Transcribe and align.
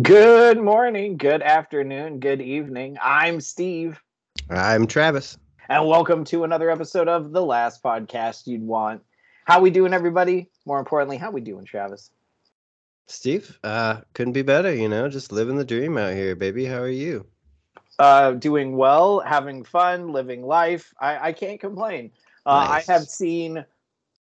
Good 0.00 0.58
morning, 0.58 1.16
good 1.16 1.42
afternoon, 1.42 2.20
good 2.20 2.40
evening. 2.40 2.96
I'm 3.02 3.40
Steve, 3.40 4.00
I'm 4.48 4.86
Travis. 4.86 5.36
and 5.68 5.86
welcome 5.86 6.24
to 6.26 6.44
another 6.44 6.70
episode 6.70 7.08
of 7.08 7.32
the 7.32 7.42
last 7.42 7.82
podcast 7.82 8.46
you'd 8.46 8.62
want. 8.62 9.02
How 9.44 9.60
we 9.60 9.70
doing, 9.70 9.92
everybody? 9.92 10.48
More 10.64 10.78
importantly, 10.78 11.16
how 11.18 11.30
we 11.30 11.40
doing, 11.40 11.64
Travis? 11.64 12.10
Steve, 13.08 13.58
uh, 13.64 14.00
couldn't 14.14 14.32
be 14.32 14.42
better, 14.42 14.72
you 14.72 14.88
know, 14.88 15.08
just 15.08 15.32
living 15.32 15.56
the 15.56 15.64
dream 15.64 15.98
out 15.98 16.14
here, 16.14 16.36
baby. 16.36 16.64
How 16.64 16.78
are 16.78 16.88
you? 16.88 17.26
Uh, 17.98 18.32
doing 18.32 18.76
well, 18.76 19.20
having 19.20 19.62
fun, 19.64 20.12
living 20.12 20.42
life. 20.46 20.94
I, 21.00 21.28
I 21.28 21.32
can't 21.32 21.60
complain. 21.60 22.12
Uh, 22.46 22.66
Nice. 22.68 22.88
I 22.88 22.92
have 22.92 23.02
seen 23.08 23.64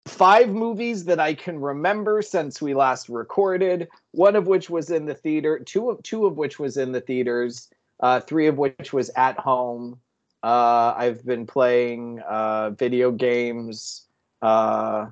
five 0.06 0.50
movies 0.50 1.06
that 1.06 1.20
I 1.20 1.34
can 1.34 1.60
remember 1.60 2.22
since 2.22 2.62
we 2.62 2.74
last 2.74 3.10
recorded. 3.10 3.88
One 4.12 4.36
of 4.36 4.48
which 4.48 4.70
was 4.70 4.90
in 4.92 5.06
the 5.06 5.16
theater. 5.16 5.60
Two 5.60 5.90
of 5.90 6.02
two 6.04 6.26
of 6.26 6.38
which 6.38 6.60
was 6.60 6.78
in 6.78 6.92
the 6.92 7.02
theaters. 7.02 7.70
Uh, 8.00 8.20
three 8.20 8.48
of 8.48 8.58
which 8.58 8.94
was 8.94 9.10
at 9.16 9.38
home. 9.40 10.00
Uh, 10.44 10.94
I've 10.96 11.26
been 11.26 11.48
playing 11.48 12.20
uh, 12.20 12.72
video 12.72 13.12
games. 13.12 14.06
Uh, 14.42 15.08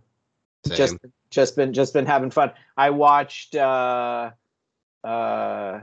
just 0.68 0.98
just 1.30 1.56
been 1.56 1.74
just 1.74 1.94
been 1.94 2.06
having 2.06 2.30
fun. 2.30 2.52
I 2.78 2.92
watched. 2.92 3.56
Uh, 3.56 4.32
uh, 5.04 5.82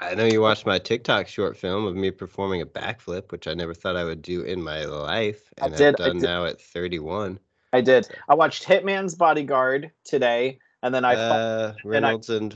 I 0.00 0.14
know 0.14 0.26
you 0.26 0.40
watched 0.40 0.66
my 0.66 0.78
TikTok 0.78 1.26
short 1.26 1.56
film 1.56 1.84
of 1.84 1.96
me 1.96 2.10
performing 2.10 2.62
a 2.62 2.66
backflip, 2.66 3.32
which 3.32 3.48
I 3.48 3.54
never 3.54 3.74
thought 3.74 3.96
I 3.96 4.04
would 4.04 4.22
do 4.22 4.42
in 4.42 4.62
my 4.62 4.84
life, 4.84 5.52
I 5.60 5.66
and 5.66 5.76
did, 5.76 5.94
I've 5.96 6.00
I 6.00 6.08
done 6.08 6.18
did. 6.18 6.22
now 6.24 6.44
at 6.44 6.60
31. 6.60 7.38
I 7.72 7.80
did. 7.80 8.08
I 8.28 8.34
watched 8.34 8.64
Hitman's 8.64 9.14
Bodyguard 9.14 9.90
today, 10.04 10.58
and 10.82 10.94
then 10.94 11.04
I 11.04 11.14
fo- 11.14 11.20
uh, 11.20 11.74
Reynolds 11.84 12.30
and, 12.30 12.54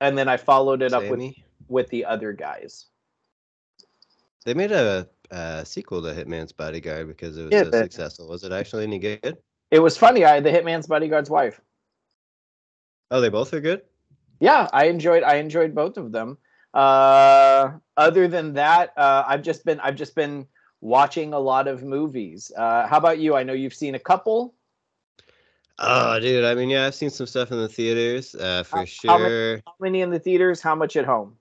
and 0.00 0.16
then 0.16 0.28
I 0.28 0.36
followed 0.36 0.82
it 0.82 0.92
up 0.92 1.08
with 1.08 1.34
with 1.68 1.88
the 1.88 2.04
other 2.04 2.32
guys. 2.32 2.86
They 4.44 4.54
made 4.54 4.72
a, 4.72 5.08
uh 5.30 5.62
sequel 5.64 6.02
to 6.02 6.08
Hitman's 6.08 6.52
Bodyguard 6.52 7.06
because 7.08 7.36
it 7.36 7.44
was 7.44 7.52
Yeah, 7.52 7.64
so 7.64 7.70
but- 7.70 7.82
successful. 7.84 8.28
Was 8.28 8.44
it 8.44 8.52
actually 8.52 8.84
any 8.84 8.98
good? 8.98 9.36
It 9.70 9.78
was 9.80 9.96
funny. 9.96 10.24
I 10.24 10.40
the 10.40 10.50
Hitman's 10.50 10.86
Bodyguard's 10.86 11.30
wife. 11.30 11.60
Oh, 13.10 13.20
they 13.20 13.28
both 13.28 13.52
are 13.54 13.60
good. 13.60 13.82
Yeah, 14.40 14.68
I 14.72 14.86
enjoyed. 14.86 15.22
I 15.22 15.34
enjoyed 15.36 15.74
both 15.74 15.96
of 15.96 16.12
them. 16.12 16.38
Uh, 16.72 17.72
other 17.96 18.28
than 18.28 18.54
that, 18.54 18.92
uh, 18.96 19.24
I've 19.26 19.42
just 19.42 19.64
been 19.64 19.78
I've 19.80 19.96
just 19.96 20.14
been 20.14 20.46
watching 20.80 21.32
a 21.32 21.38
lot 21.38 21.68
of 21.68 21.82
movies. 21.82 22.50
Uh, 22.56 22.86
how 22.86 22.98
about 22.98 23.18
you? 23.18 23.36
I 23.36 23.42
know 23.42 23.52
you've 23.52 23.74
seen 23.74 23.94
a 23.94 23.98
couple. 23.98 24.54
Oh, 25.78 26.20
dude. 26.20 26.44
I 26.44 26.54
mean, 26.54 26.68
yeah, 26.68 26.86
I've 26.86 26.94
seen 26.94 27.10
some 27.10 27.26
stuff 27.26 27.50
in 27.52 27.58
the 27.58 27.68
theaters 27.68 28.34
uh, 28.34 28.62
for 28.64 28.78
How- 28.78 28.84
how 29.06 29.18
many- 29.18 29.28
sure. 29.30 29.56
How 29.66 29.74
many 29.80 30.00
in 30.02 30.10
the 30.10 30.18
theaters? 30.18 30.60
How 30.60 30.74
much 30.74 30.96
at 30.96 31.06
home? 31.06 31.36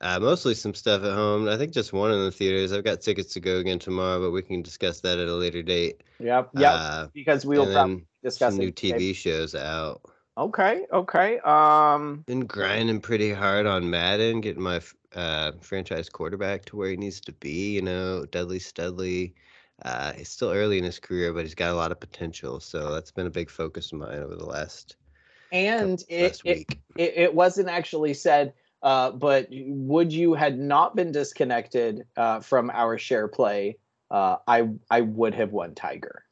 Uh, 0.00 0.18
mostly 0.20 0.54
some 0.54 0.74
stuff 0.74 1.02
at 1.02 1.12
home. 1.12 1.48
I 1.48 1.56
think 1.56 1.72
just 1.72 1.92
one 1.92 2.12
in 2.12 2.20
the 2.20 2.30
theaters. 2.30 2.72
I've 2.72 2.84
got 2.84 3.00
tickets 3.00 3.32
to 3.34 3.40
go 3.40 3.58
again 3.58 3.78
tomorrow, 3.80 4.20
but 4.20 4.30
we 4.30 4.42
can 4.42 4.62
discuss 4.62 5.00
that 5.00 5.18
at 5.18 5.26
a 5.28 5.34
later 5.34 5.60
date. 5.62 6.02
Yep. 6.20 6.50
Yep. 6.54 6.72
Uh, 6.72 7.06
because 7.12 7.44
we 7.44 7.58
will 7.58 7.72
probably 7.72 8.06
discuss 8.22 8.52
some 8.54 8.60
new 8.60 8.68
it 8.68 8.76
today. 8.76 8.96
TV 9.10 9.14
shows 9.14 9.54
out. 9.56 10.00
Okay. 10.38 10.86
Okay. 10.92 11.38
Um. 11.40 12.22
Been 12.26 12.46
grinding 12.46 13.00
pretty 13.00 13.32
hard 13.32 13.66
on 13.66 13.90
Madden, 13.90 14.40
getting 14.40 14.62
my 14.62 14.80
uh, 15.14 15.52
franchise 15.60 16.08
quarterback 16.08 16.64
to 16.66 16.76
where 16.76 16.90
he 16.90 16.96
needs 16.96 17.20
to 17.22 17.32
be. 17.32 17.74
You 17.74 17.82
know, 17.82 18.24
Dudley 18.26 18.60
Studley. 18.60 19.34
Uh, 19.82 20.12
he's 20.12 20.28
still 20.28 20.50
early 20.50 20.78
in 20.78 20.84
his 20.84 20.98
career, 20.98 21.32
but 21.32 21.44
he's 21.44 21.54
got 21.54 21.70
a 21.70 21.74
lot 21.74 21.92
of 21.92 22.00
potential. 22.00 22.60
So 22.60 22.92
that's 22.92 23.10
been 23.10 23.26
a 23.26 23.30
big 23.30 23.50
focus 23.50 23.92
of 23.92 23.98
mine 23.98 24.18
over 24.18 24.34
the 24.34 24.44
last, 24.44 24.96
And 25.52 26.04
it, 26.08 26.22
last 26.22 26.44
it 26.44 26.56
week. 26.56 26.78
it, 26.96 27.12
it 27.16 27.34
wasn't 27.34 27.68
actually 27.68 28.14
said 28.14 28.52
uh, 28.82 29.10
but 29.10 29.48
would 29.50 30.12
you 30.12 30.34
had 30.34 30.58
not 30.58 30.94
been 30.94 31.10
disconnected 31.10 32.06
uh, 32.16 32.40
from 32.40 32.70
our 32.70 32.98
share 32.98 33.28
play 33.28 33.76
uh, 34.10 34.36
i 34.46 34.68
i 34.90 35.00
would 35.00 35.34
have 35.34 35.52
won 35.52 35.74
tiger 35.74 36.24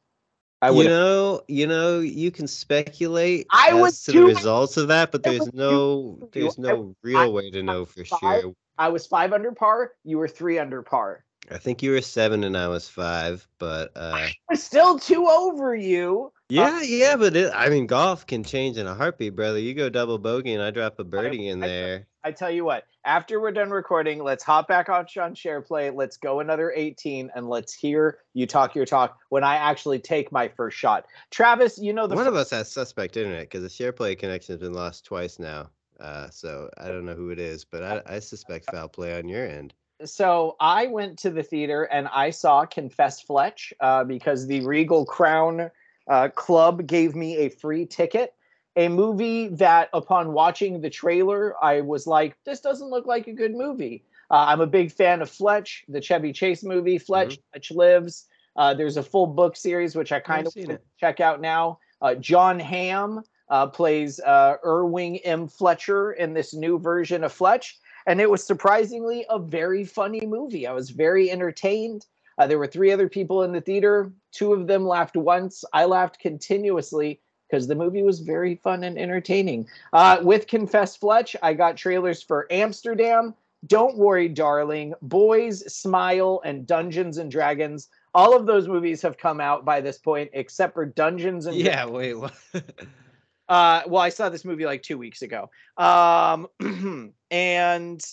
i 0.61 0.69
you 0.71 0.85
know, 0.85 1.41
you 1.47 1.67
know, 1.67 1.99
you 1.99 2.31
can 2.31 2.47
speculate 2.47 3.45
I 3.51 3.69
as 3.69 3.75
was 3.75 4.03
to 4.03 4.11
the 4.13 4.23
results 4.23 4.77
of 4.77 4.87
that, 4.87 5.11
but 5.11 5.23
there's 5.23 5.53
no, 5.53 6.17
there's 6.31 6.57
no 6.57 6.95
real 7.03 7.31
way 7.31 7.51
to 7.51 7.61
know 7.61 7.85
for 7.85 8.03
five- 8.05 8.41
sure. 8.41 8.53
i 8.77 8.89
was 8.89 9.05
five 9.07 9.33
under 9.33 9.51
par 9.51 9.91
you 10.03 10.17
were 10.17 10.27
three 10.27 10.59
under 10.59 10.81
par. 10.81 11.23
I 11.49 11.57
think 11.57 11.81
you 11.81 11.91
were 11.91 12.01
seven 12.01 12.43
and 12.43 12.57
I 12.57 12.67
was 12.67 12.89
five, 12.89 13.47
but 13.59 13.91
uh, 13.95 14.11
i 14.15 14.33
was 14.49 14.63
still 14.63 14.99
two 14.99 15.27
over 15.27 15.75
you 15.75 16.31
yeah, 16.49 16.81
yeah, 16.81 17.15
but 17.15 17.35
it, 17.35 17.51
I 17.53 17.69
mean, 17.69 17.87
golf 17.87 18.25
can 18.25 18.43
change 18.43 18.77
in 18.77 18.87
a 18.87 18.95
heartbeat, 18.95 19.35
brother. 19.35 19.59
You 19.59 19.73
go 19.73 19.89
double 19.89 20.17
bogey 20.17 20.53
and 20.53 20.63
I 20.63 20.71
drop 20.71 20.99
a 20.99 21.03
birdie 21.03 21.47
in 21.47 21.63
I- 21.63 21.67
there. 21.67 22.07
i 22.23 22.31
tell 22.31 22.51
you 22.51 22.65
what 22.65 22.83
after 23.05 23.39
we're 23.39 23.51
done 23.51 23.69
recording 23.69 24.21
let's 24.21 24.43
hop 24.43 24.67
back 24.67 24.89
on 24.89 25.05
on 25.21 25.33
share 25.33 25.61
play 25.61 25.89
let's 25.91 26.17
go 26.17 26.41
another 26.41 26.73
18 26.75 27.31
and 27.35 27.47
let's 27.47 27.73
hear 27.73 28.17
you 28.33 28.45
talk 28.45 28.75
your 28.75 28.85
talk 28.85 29.17
when 29.29 29.45
i 29.45 29.55
actually 29.55 29.97
take 29.99 30.29
my 30.31 30.47
first 30.49 30.75
shot 30.77 31.05
travis 31.31 31.77
you 31.77 31.93
know 31.93 32.05
the 32.05 32.15
One 32.15 32.25
fir- 32.25 32.31
of 32.31 32.35
us 32.35 32.49
has 32.49 32.69
suspect 32.69 33.15
internet 33.15 33.43
because 33.43 33.63
the 33.63 33.69
share 33.69 33.93
play 33.93 34.13
connection 34.15 34.53
has 34.53 34.59
been 34.59 34.73
lost 34.73 35.05
twice 35.05 35.39
now. 35.39 35.69
Uh, 36.01 36.29
so 36.29 36.69
I 36.77 36.87
don't 36.89 37.05
know 37.05 37.15
who 37.15 37.29
it 37.29 37.39
is, 37.39 37.63
but 37.65 37.81
I, 37.83 38.01
I 38.15 38.19
suspect 38.19 38.65
foul 38.71 38.89
play 38.89 39.17
on 39.17 39.27
your 39.29 39.47
end. 39.47 39.73
so 40.03 40.55
I 40.59 40.87
went 40.87 41.17
to 41.19 41.29
the 41.29 41.43
theater 41.43 41.83
and 41.83 42.07
I 42.09 42.31
saw 42.31 42.65
Confess 42.65 43.21
Fletch 43.21 43.73
uh, 43.79 44.03
because 44.03 44.47
the 44.47 44.65
Regal 44.65 45.05
Crown 45.05 45.71
uh, 46.07 46.29
Club 46.29 46.87
gave 46.87 47.15
me 47.15 47.37
a 47.37 47.49
free 47.49 47.85
ticket. 47.85 48.33
A 48.75 48.87
movie 48.89 49.47
that, 49.49 49.89
upon 49.93 50.33
watching 50.33 50.81
the 50.81 50.89
trailer, 50.89 51.55
I 51.63 51.81
was 51.81 52.05
like, 52.05 52.37
this 52.45 52.59
doesn't 52.59 52.89
look 52.89 53.07
like 53.07 53.27
a 53.27 53.33
good 53.33 53.55
movie. 53.55 54.03
Uh, 54.29 54.45
I'm 54.47 54.61
a 54.61 54.67
big 54.67 54.91
fan 54.91 55.21
of 55.21 55.29
Fletch, 55.29 55.83
the 55.87 56.01
Chevy 56.01 56.31
Chase 56.31 56.63
movie, 56.63 56.97
Fletch, 56.97 57.39
Fletch 57.51 57.71
Lives. 57.71 58.25
Uh, 58.55 58.73
there's 58.73 58.97
a 58.97 59.03
full 59.03 59.27
book 59.27 59.55
series, 59.55 59.95
which 59.95 60.11
I 60.11 60.19
kind 60.19 60.45
of 60.45 60.53
want 60.55 60.69
to 60.69 60.79
check 60.99 61.19
out 61.19 61.41
now. 61.41 61.79
Uh, 62.01 62.15
Jon 62.15 62.59
Hamm 62.59 63.23
uh, 63.49 63.67
plays 63.67 64.19
uh, 64.19 64.55
Irwin 64.63 65.15
M. 65.17 65.47
Fletcher 65.47 66.11
in 66.13 66.33
this 66.33 66.53
new 66.53 66.77
version 66.77 67.23
of 67.23 67.31
Fletch 67.31 67.79
and 68.07 68.21
it 68.21 68.29
was 68.29 68.43
surprisingly 68.43 69.25
a 69.29 69.37
very 69.37 69.83
funny 69.83 70.25
movie. 70.25 70.65
I 70.65 70.71
was 70.71 70.89
very 70.89 71.29
entertained. 71.29 72.05
Uh, 72.37 72.47
there 72.47 72.59
were 72.59 72.67
three 72.67 72.91
other 72.91 73.09
people 73.09 73.43
in 73.43 73.51
the 73.51 73.61
theater. 73.61 74.11
Two 74.31 74.53
of 74.53 74.67
them 74.67 74.85
laughed 74.85 75.15
once. 75.15 75.63
I 75.73 75.85
laughed 75.85 76.19
continuously 76.19 77.19
because 77.49 77.67
the 77.67 77.75
movie 77.75 78.03
was 78.03 78.19
very 78.19 78.55
fun 78.55 78.83
and 78.83 78.97
entertaining. 78.97 79.67
Uh, 79.93 80.19
with 80.21 80.47
Confess 80.47 80.95
Fletch, 80.97 81.35
I 81.41 81.53
got 81.53 81.77
trailers 81.77 82.21
for 82.21 82.47
Amsterdam, 82.51 83.33
Don't 83.65 83.97
Worry, 83.97 84.27
Darling, 84.27 84.93
Boys, 85.01 85.73
Smile, 85.73 86.41
and 86.43 86.67
Dungeons 86.67 87.17
and 87.17 87.31
Dragons. 87.31 87.87
All 88.13 88.35
of 88.35 88.45
those 88.45 88.67
movies 88.67 89.01
have 89.01 89.17
come 89.17 89.39
out 89.39 89.63
by 89.63 89.81
this 89.81 89.97
point, 89.97 90.29
except 90.33 90.73
for 90.73 90.85
Dungeons 90.85 91.45
and 91.45 91.55
Yeah, 91.55 91.85
wait, 91.85 92.15
what? 92.15 92.33
uh, 93.49 93.81
well, 93.87 94.01
I 94.01 94.09
saw 94.09 94.29
this 94.29 94.45
movie 94.45 94.65
like 94.65 94.83
two 94.83 94.97
weeks 94.97 95.21
ago. 95.21 95.49
Um, 95.77 96.47
and 97.31 98.05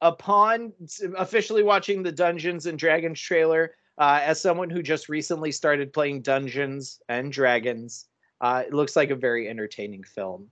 upon 0.00 0.72
officially 1.16 1.62
watching 1.62 2.02
the 2.02 2.12
Dungeons 2.12 2.66
and 2.66 2.78
Dragons 2.78 3.20
trailer, 3.20 3.74
uh, 3.98 4.20
as 4.22 4.40
someone 4.40 4.70
who 4.70 4.82
just 4.82 5.08
recently 5.08 5.52
started 5.52 5.92
playing 5.92 6.22
Dungeons 6.22 7.00
and 7.08 7.30
Dragons, 7.30 8.06
uh, 8.40 8.62
it 8.66 8.72
looks 8.72 8.96
like 8.96 9.10
a 9.10 9.16
very 9.16 9.48
entertaining 9.48 10.02
film. 10.02 10.48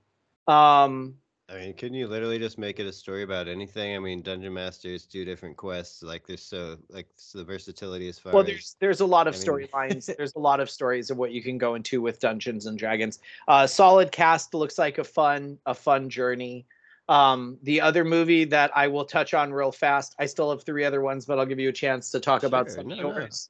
Um, 0.47 1.15
I 1.51 1.61
mean, 1.61 1.75
couldn't 1.75 1.95
you 1.95 2.07
literally 2.07 2.39
just 2.39 2.59
make 2.59 2.79
it 2.79 2.87
a 2.87 2.93
story 2.93 3.23
about 3.23 3.49
anything? 3.49 3.97
I 3.97 3.99
mean, 3.99 4.21
dungeon 4.21 4.53
masters 4.53 5.07
do 5.07 5.25
different 5.25 5.57
quests. 5.57 6.03
Like, 6.03 6.27
there's 6.27 6.43
so 6.43 6.77
like 6.91 7.07
so 7.17 7.39
the 7.39 7.45
versatility 7.45 8.07
as 8.07 8.19
far 8.19 8.35
well, 8.35 8.43
as 8.43 8.49
there's 8.49 8.77
there's 8.81 9.01
a 9.01 9.07
lot 9.07 9.27
of 9.27 9.35
storylines. 9.35 10.15
there's 10.15 10.35
a 10.35 10.39
lot 10.39 10.61
of 10.61 10.69
stories 10.69 11.11
of 11.11 11.17
what 11.17 11.33
you 11.33 11.43
can 11.43 11.57
go 11.57 11.75
into 11.75 12.03
with 12.03 12.21
Dungeons 12.21 12.67
and 12.67 12.79
Dragons. 12.79 13.21
Uh, 13.47 13.67
solid 13.67 14.13
cast 14.13 14.53
looks 14.53 14.77
like 14.77 14.99
a 14.99 15.05
fun 15.05 15.59
a 15.65 15.75
fun 15.75 16.11
journey. 16.11 16.67
Um, 17.09 17.59
the 17.63 17.81
other 17.81 18.05
movie 18.05 18.45
that 18.45 18.71
I 18.77 18.89
will 18.89 19.05
touch 19.05 19.33
on 19.33 19.53
real 19.53 19.73
fast. 19.73 20.15
I 20.19 20.27
still 20.27 20.51
have 20.51 20.63
three 20.65 20.85
other 20.85 21.01
ones, 21.01 21.25
but 21.25 21.39
I'll 21.39 21.47
give 21.47 21.59
you 21.59 21.71
a 21.71 21.73
chance 21.73 22.11
to 22.11 22.21
talk 22.21 22.43
about 22.43 22.67
Sure, 22.67 22.75
some 22.77 22.91
of 22.93 22.99
no, 22.99 23.03
no. 23.03 23.19
yours. 23.19 23.49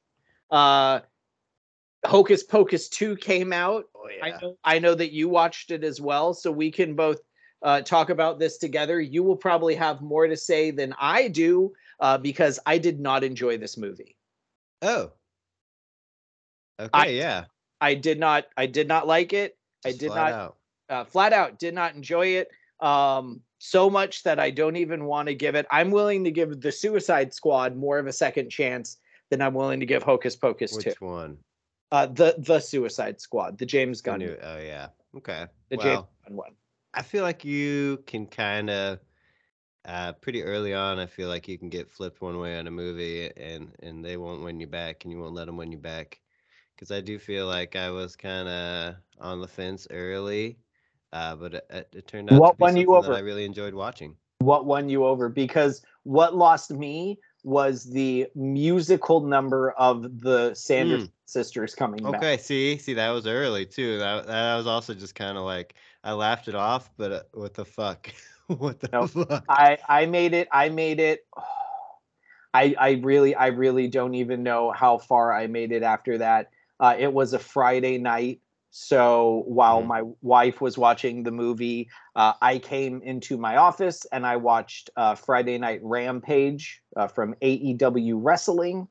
Uh, 0.49 0.99
Hocus 2.05 2.43
Pocus 2.43 2.87
two 2.87 3.17
came 3.17 3.51
out. 3.51 3.85
Oh 3.93 4.07
I 4.23 4.29
know 4.41 4.57
I 4.63 4.79
know 4.79 4.95
that 4.95 5.11
you 5.11 5.27
watched 5.27 5.71
it 5.71 5.83
as 5.83 5.99
well, 5.99 6.33
so 6.33 6.49
we 6.51 6.71
can 6.71 6.95
both 6.95 7.19
uh, 7.61 7.81
talk 7.81 8.09
about 8.09 8.39
this 8.39 8.57
together. 8.57 9.01
You 9.01 9.21
will 9.23 9.35
probably 9.35 9.75
have 9.75 10.01
more 10.01 10.25
to 10.25 10.37
say 10.37 10.71
than 10.71 10.95
I 10.97 11.27
do 11.27 11.73
uh, 11.99 12.17
because 12.17 12.57
I 12.65 12.77
did 12.77 13.01
not 13.01 13.25
enjoy 13.25 13.57
this 13.57 13.75
movie. 13.77 14.15
Oh. 14.81 15.11
Okay, 16.79 16.89
I- 16.93 17.07
yeah. 17.07 17.45
I 17.81 17.93
did 17.95 18.19
not. 18.19 18.45
I 18.57 18.65
did 18.65 18.87
not 18.87 19.07
like 19.07 19.33
it. 19.33 19.57
I 19.85 19.91
did 19.91 20.11
flat 20.11 20.31
not 20.31 20.33
out. 20.33 20.57
uh, 20.89 21.03
flat 21.03 21.33
out 21.33 21.59
did 21.59 21.73
not 21.73 21.95
enjoy 21.95 22.27
it. 22.27 22.49
Um, 22.79 23.41
so 23.59 23.89
much 23.89 24.23
that 24.23 24.39
I 24.39 24.49
don't 24.49 24.77
even 24.77 25.05
want 25.05 25.27
to 25.27 25.35
give 25.35 25.53
it. 25.53 25.67
I'm 25.69 25.91
willing 25.91 26.23
to 26.23 26.31
give 26.31 26.59
the 26.61 26.71
Suicide 26.71 27.33
Squad 27.33 27.75
more 27.75 27.99
of 27.99 28.07
a 28.07 28.13
second 28.13 28.49
chance 28.49 28.97
than 29.29 29.41
I'm 29.41 29.53
willing 29.53 29.79
to 29.81 29.85
give 29.85 30.01
Hocus 30.01 30.35
Pocus 30.35 30.73
Which 30.73 30.85
two. 30.85 31.05
one? 31.05 31.37
Uh, 31.91 32.07
the 32.07 32.35
the 32.37 32.59
Suicide 32.59 33.19
Squad, 33.19 33.57
the 33.57 33.65
James 33.65 34.01
Gunn, 34.01 34.19
knew- 34.19 34.37
Oh 34.41 34.59
yeah. 34.59 34.87
Okay. 35.17 35.45
the 35.69 35.77
well, 35.77 35.85
James 35.85 36.07
Gunn 36.27 36.35
one. 36.37 36.51
I 36.93 37.01
feel 37.03 37.23
like 37.23 37.45
you 37.45 38.01
can 38.07 38.25
kind 38.25 38.69
of 38.69 38.99
uh, 39.85 40.13
pretty 40.13 40.43
early 40.43 40.73
on. 40.73 40.99
I 40.99 41.05
feel 41.05 41.29
like 41.29 41.47
you 41.47 41.57
can 41.57 41.69
get 41.69 41.89
flipped 41.91 42.21
one 42.21 42.39
way 42.39 42.57
on 42.57 42.67
a 42.67 42.71
movie, 42.71 43.29
and 43.35 43.71
and 43.81 44.03
they 44.03 44.17
won't 44.17 44.43
win 44.43 44.59
you 44.59 44.67
back, 44.67 45.03
and 45.03 45.11
you 45.11 45.19
won't 45.19 45.35
let 45.35 45.45
them 45.47 45.57
win 45.57 45.71
you 45.71 45.77
back. 45.77 46.19
Because 46.75 46.91
I 46.91 47.01
do 47.01 47.19
feel 47.19 47.45
like 47.47 47.75
I 47.75 47.89
was 47.89 48.15
kind 48.15 48.47
of 48.47 48.95
on 49.19 49.41
the 49.41 49.47
fence 49.47 49.87
early, 49.91 50.57
uh, 51.13 51.35
but 51.35 51.53
it, 51.53 51.89
it 51.93 52.07
turned 52.07 52.31
out 52.31 52.39
What 52.39 52.59
won 52.59 52.77
you 52.77 52.95
over? 52.95 53.13
I 53.13 53.19
really 53.19 53.45
enjoyed 53.45 53.73
watching. 53.73 54.15
What 54.39 54.65
won 54.65 54.89
you 54.89 55.05
over? 55.05 55.29
Because 55.29 55.81
what 56.03 56.35
lost 56.35 56.71
me 56.71 57.19
was 57.43 57.85
the 57.85 58.27
musical 58.35 59.21
number 59.21 59.71
of 59.71 60.19
the 60.21 60.53
Sanders 60.53 61.09
sisters 61.25 61.75
coming 61.75 62.03
back. 62.03 62.11
Hmm. 62.11 62.15
Okay, 62.15 62.37
see, 62.37 62.77
see, 62.77 62.93
that 62.95 63.09
was 63.09 63.27
early 63.27 63.65
too. 63.65 63.99
That 63.99 64.27
that 64.27 64.55
was 64.55 64.67
also 64.67 64.93
just 64.93 65.15
kind 65.15 65.37
of 65.37 65.45
like 65.45 65.75
I 66.03 66.13
laughed 66.13 66.47
it 66.47 66.55
off, 66.55 66.89
but 66.97 67.11
uh, 67.11 67.21
what 67.33 67.53
the 67.53 67.65
fuck? 67.65 68.11
what 68.47 68.79
the 68.79 69.07
fuck? 69.07 69.45
I 69.47 69.77
I 69.87 70.05
made 70.05 70.33
it. 70.33 70.47
I 70.51 70.69
made 70.69 70.99
it. 70.99 71.25
I 72.53 72.75
I 72.79 72.91
really 73.03 73.35
I 73.35 73.47
really 73.47 73.87
don't 73.87 74.15
even 74.15 74.41
know 74.43 74.71
how 74.71 74.97
far 74.97 75.31
I 75.31 75.47
made 75.47 75.71
it 75.71 75.83
after 75.83 76.17
that. 76.17 76.49
Uh, 76.79 76.95
it 76.97 77.11
was 77.11 77.33
a 77.33 77.39
Friday 77.39 77.97
night, 77.97 78.41
so 78.71 79.43
while 79.47 79.81
Mhm. 79.81 79.87
my 79.87 80.03
wife 80.21 80.61
was 80.61 80.77
watching 80.77 81.23
the 81.23 81.31
movie, 81.31 81.89
uh, 82.15 82.33
I 82.41 82.59
came 82.59 83.01
into 83.01 83.37
my 83.37 83.57
office 83.57 84.05
and 84.11 84.25
I 84.25 84.37
watched 84.37 84.89
uh, 84.95 85.15
Friday 85.15 85.57
Night 85.57 85.79
Rampage 85.83 86.81
uh, 86.95 87.07
from 87.07 87.35
AEW 87.41 88.19
Wrestling. 88.21 88.87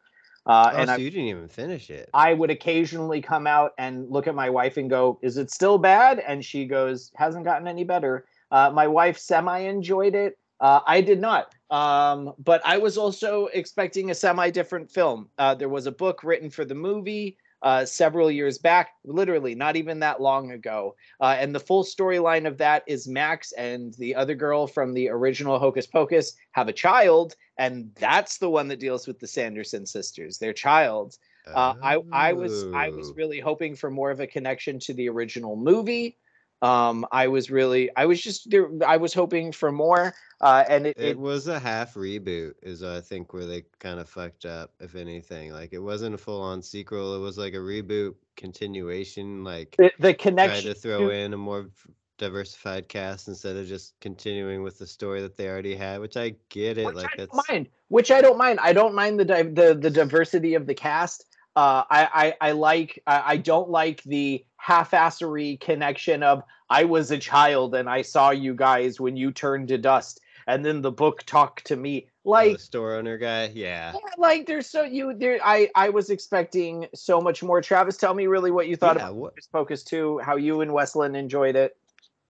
Uh, 0.47 0.73
Oh, 0.73 0.77
and 0.77 0.89
so 0.89 0.95
I, 0.95 0.97
you 0.97 1.11
didn't 1.11 1.27
even 1.27 1.49
finish 1.49 1.91
it. 1.91 2.09
I 2.15 2.35
would 2.35 2.51
occasionally 2.51 3.21
come 3.21 3.47
out 3.47 3.73
and 3.79 4.09
look 4.11 4.27
at 4.27 4.35
my 4.35 4.49
wife 4.51 4.77
and 4.77 4.89
go, 4.89 5.19
"Is 5.23 5.37
it 5.37 5.51
still 5.51 5.79
bad?" 5.79 6.21
And 6.21 6.45
she 6.45 6.65
goes, 6.65 7.13
"Hasn't 7.17 7.45
gotten 7.45 7.69
any 7.69 7.85
better." 7.85 8.27
Uh, 8.51 8.71
my 8.71 8.87
wife 8.87 9.19
semi 9.19 9.59
enjoyed 9.61 10.15
it. 10.15 10.39
Uh, 10.61 10.81
I 10.87 11.01
did 11.03 11.21
not, 11.21 11.55
um, 11.71 12.33
but 12.39 12.61
I 12.65 12.79
was 12.79 12.97
also 12.99 13.47
expecting 13.47 14.11
a 14.11 14.15
semi 14.15 14.51
different 14.51 14.91
film. 14.91 15.29
Uh, 15.39 15.55
there 15.55 15.69
was 15.69 15.87
a 15.87 15.93
book 15.93 16.25
written 16.25 16.51
for 16.51 16.65
the 16.65 16.75
movie 16.75 17.37
uh, 17.63 17.85
several 17.85 18.31
years 18.31 18.59
back, 18.59 18.91
literally 19.05 19.55
not 19.55 19.77
even 19.77 20.01
that 20.01 20.21
long 20.21 20.51
ago, 20.53 20.95
uh, 21.21 21.37
and 21.39 21.55
the 21.55 21.61
full 21.61 21.85
storyline 21.85 22.47
of 22.47 22.59
that 22.59 22.83
is 22.87 23.09
Max 23.09 23.53
and 23.53 23.95
the 23.95 24.15
other 24.15 24.35
girl 24.35 24.67
from 24.67 24.95
the 24.95 25.09
original 25.09 25.59
Hocus 25.59 25.87
Pocus 25.87 26.33
have 26.53 26.69
a 26.69 26.73
child, 26.73 27.35
and 27.59 27.91
that's 27.97 28.39
the 28.39 28.51
one 28.51 28.69
that 28.69 28.81
deals 28.81 29.07
with 29.07 29.19
the 29.19 29.27
Sanderson 29.27 29.87
sisters, 29.87 30.39
their 30.39 30.53
child. 30.53 31.17
Uh, 31.55 31.73
I 31.83 31.99
I 32.13 32.33
was 32.35 32.67
I 32.73 32.91
was 32.91 33.11
Oh. 33.11 33.17
really 33.17 33.41
hoping 33.41 33.75
for 33.75 33.91
more 33.91 34.11
of 34.11 34.21
a 34.21 34.27
connection 34.27 34.79
to 34.81 34.95
the 34.95 35.09
original 35.09 35.57
movie. 35.57 36.19
Um, 36.61 37.07
I 37.13 37.29
was 37.29 37.51
really 37.51 37.91
I 37.97 38.07
was 38.07 38.21
just 38.21 38.51
there. 38.51 38.69
I 38.85 38.97
was 38.97 39.15
hoping 39.15 39.53
for 39.53 39.71
more, 39.71 40.15
uh, 40.41 40.65
and 40.69 40.89
it, 40.89 40.97
It 40.99 41.11
it 41.11 41.19
was 41.19 41.47
a 41.47 41.59
half 41.59 41.95
reboot, 41.95 42.55
is 42.63 42.83
I 42.83 43.01
think 43.01 43.33
where 43.33 43.47
they 43.47 43.65
kind 43.79 44.01
of 44.01 44.09
fucked 44.09 44.45
up, 44.45 44.73
if 44.81 44.97
anything. 44.97 45.53
Like 45.53 45.73
it 45.73 45.79
wasn't 45.79 46.17
a 46.17 46.19
full 46.19 46.41
on 46.41 46.61
sequel. 46.63 47.15
It 47.15 47.21
was 47.21 47.39
like 47.39 47.55
a 47.55 47.59
reboot 47.59 48.15
continuation. 48.37 49.45
Like 49.45 49.77
the, 49.79 49.93
the 49.99 50.15
tried 50.15 50.19
connection. 50.19 50.75
to 50.75 50.75
throw 50.75 51.11
in 51.11 51.33
a 51.33 51.37
more 51.37 51.71
diversified 52.19 52.89
cast 52.89 53.29
instead 53.29 53.57
of 53.57 53.69
just 53.69 53.95
continuing 54.01 54.65
with 54.65 54.79
the 54.79 54.87
story 54.87 55.23
that 55.23 55.37
they 55.37 55.49
already 55.49 55.77
had. 55.77 56.01
Which 56.01 56.17
I 56.17 56.35
get 56.49 56.77
it. 56.77 56.87
which 56.87 56.97
Like 56.97 57.07
I 57.15 57.17
don't 57.17 57.31
that's 57.33 57.49
mind. 57.49 57.69
Which 57.87 58.11
I 58.11 58.21
don't 58.21 58.37
mind. 58.37 58.59
I 58.61 58.73
don't 58.73 58.95
mind 58.95 59.21
the 59.21 59.25
di- 59.25 59.43
the 59.43 59.75
the 59.75 59.91
diversity 59.91 60.55
of 60.55 60.67
the 60.67 60.75
cast. 60.75 61.25
Uh, 61.57 61.83
I, 61.91 62.35
I 62.41 62.49
I 62.49 62.53
like. 62.53 63.03
I, 63.07 63.23
I 63.33 63.37
don't 63.39 63.69
like 63.71 64.03
the 64.05 64.45
half-assery 64.57 65.59
connection 65.61 66.23
of 66.23 66.43
I 66.71 66.85
was 66.85 67.11
a 67.11 67.19
child 67.19 67.75
and 67.75 67.89
I 67.89 68.03
saw 68.03 68.31
you 68.31 68.55
guys 68.55 69.01
when 69.01 69.17
you 69.17 69.33
turned 69.33 69.69
to 69.69 69.79
dust, 69.79 70.21
and 70.47 70.65
then 70.65 70.83
the 70.83 70.93
book 70.93 71.23
talked 71.25 71.67
to 71.67 71.77
me. 71.77 72.07
oh, 72.27 72.31
Like 72.31 72.53
the 72.59 72.63
store 72.63 72.95
owner 72.95 73.19
guy. 73.19 73.51
Yeah. 73.55 73.93
Yeah, 73.95 74.01
like 74.19 74.47
there's 74.47 74.69
so 74.69 74.83
you 74.83 75.15
there 75.19 75.39
I 75.43 75.69
I 75.75 75.89
was 75.89 76.11
expecting 76.11 76.87
so 76.95 77.21
much 77.21 77.43
more. 77.43 77.61
Travis, 77.61 77.97
tell 77.97 78.15
me 78.15 78.27
really 78.27 78.51
what 78.51 78.69
you 78.69 78.77
thought 78.77 78.97
Yeah, 78.97 79.03
about 79.05 79.17
what- 79.17 79.35
Pocus 79.53 79.83
2, 79.85 80.19
how 80.19 80.37
you 80.37 80.61
and 80.61 80.73
Wesleyan 80.73 81.15
enjoyed 81.17 81.57
it. 81.57 81.77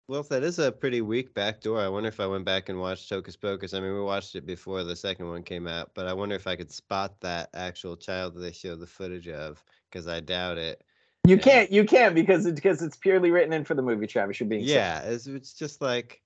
Well, 0.08 0.22
if 0.22 0.30
that 0.30 0.44
is 0.44 0.58
a 0.58 0.72
pretty 0.72 1.02
weak 1.02 1.34
backdoor, 1.34 1.82
I 1.82 1.90
wonder 1.90 2.08
if 2.08 2.22
I 2.22 2.28
went 2.28 2.46
back 2.46 2.70
and 2.70 2.80
watched 2.80 3.10
Hocus 3.10 3.36
Pocus. 3.36 3.74
I 3.74 3.82
mean, 3.82 3.94
we 3.94 4.02
watched 4.02 4.36
it 4.36 4.46
before 4.46 4.84
the 4.84 4.96
second 4.96 5.28
one 5.28 5.44
came 5.44 5.68
out, 5.68 5.92
but 5.94 6.08
I 6.08 6.14
wonder 6.14 6.34
if 6.36 6.48
I 6.48 6.56
could 6.56 6.72
spot 6.72 7.20
that 7.22 7.50
actual 7.54 7.98
child 7.98 8.36
that 8.36 8.40
they 8.40 8.54
showed 8.54 8.80
the 8.80 8.88
footage 8.88 9.28
of, 9.28 9.62
because 9.90 10.08
I 10.08 10.22
doubt 10.22 10.58
it. 10.58 10.82
You 11.28 11.36
Yeah. 11.36 11.42
can't 11.42 11.72
you 11.72 11.84
can't 11.84 12.16
because 12.16 12.46
it, 12.46 12.56
because 12.56 12.82
it's 12.82 12.96
purely 12.96 13.32
written 13.32 13.52
in 13.52 13.66
for 13.66 13.74
the 13.76 13.82
movie, 13.82 14.08
Travis. 14.08 14.40
You're 14.40 14.48
being. 14.48 14.64
Yeah, 14.64 15.02
it's, 15.02 15.28
it's 15.28 15.54
just 15.54 15.82
like 15.82 16.22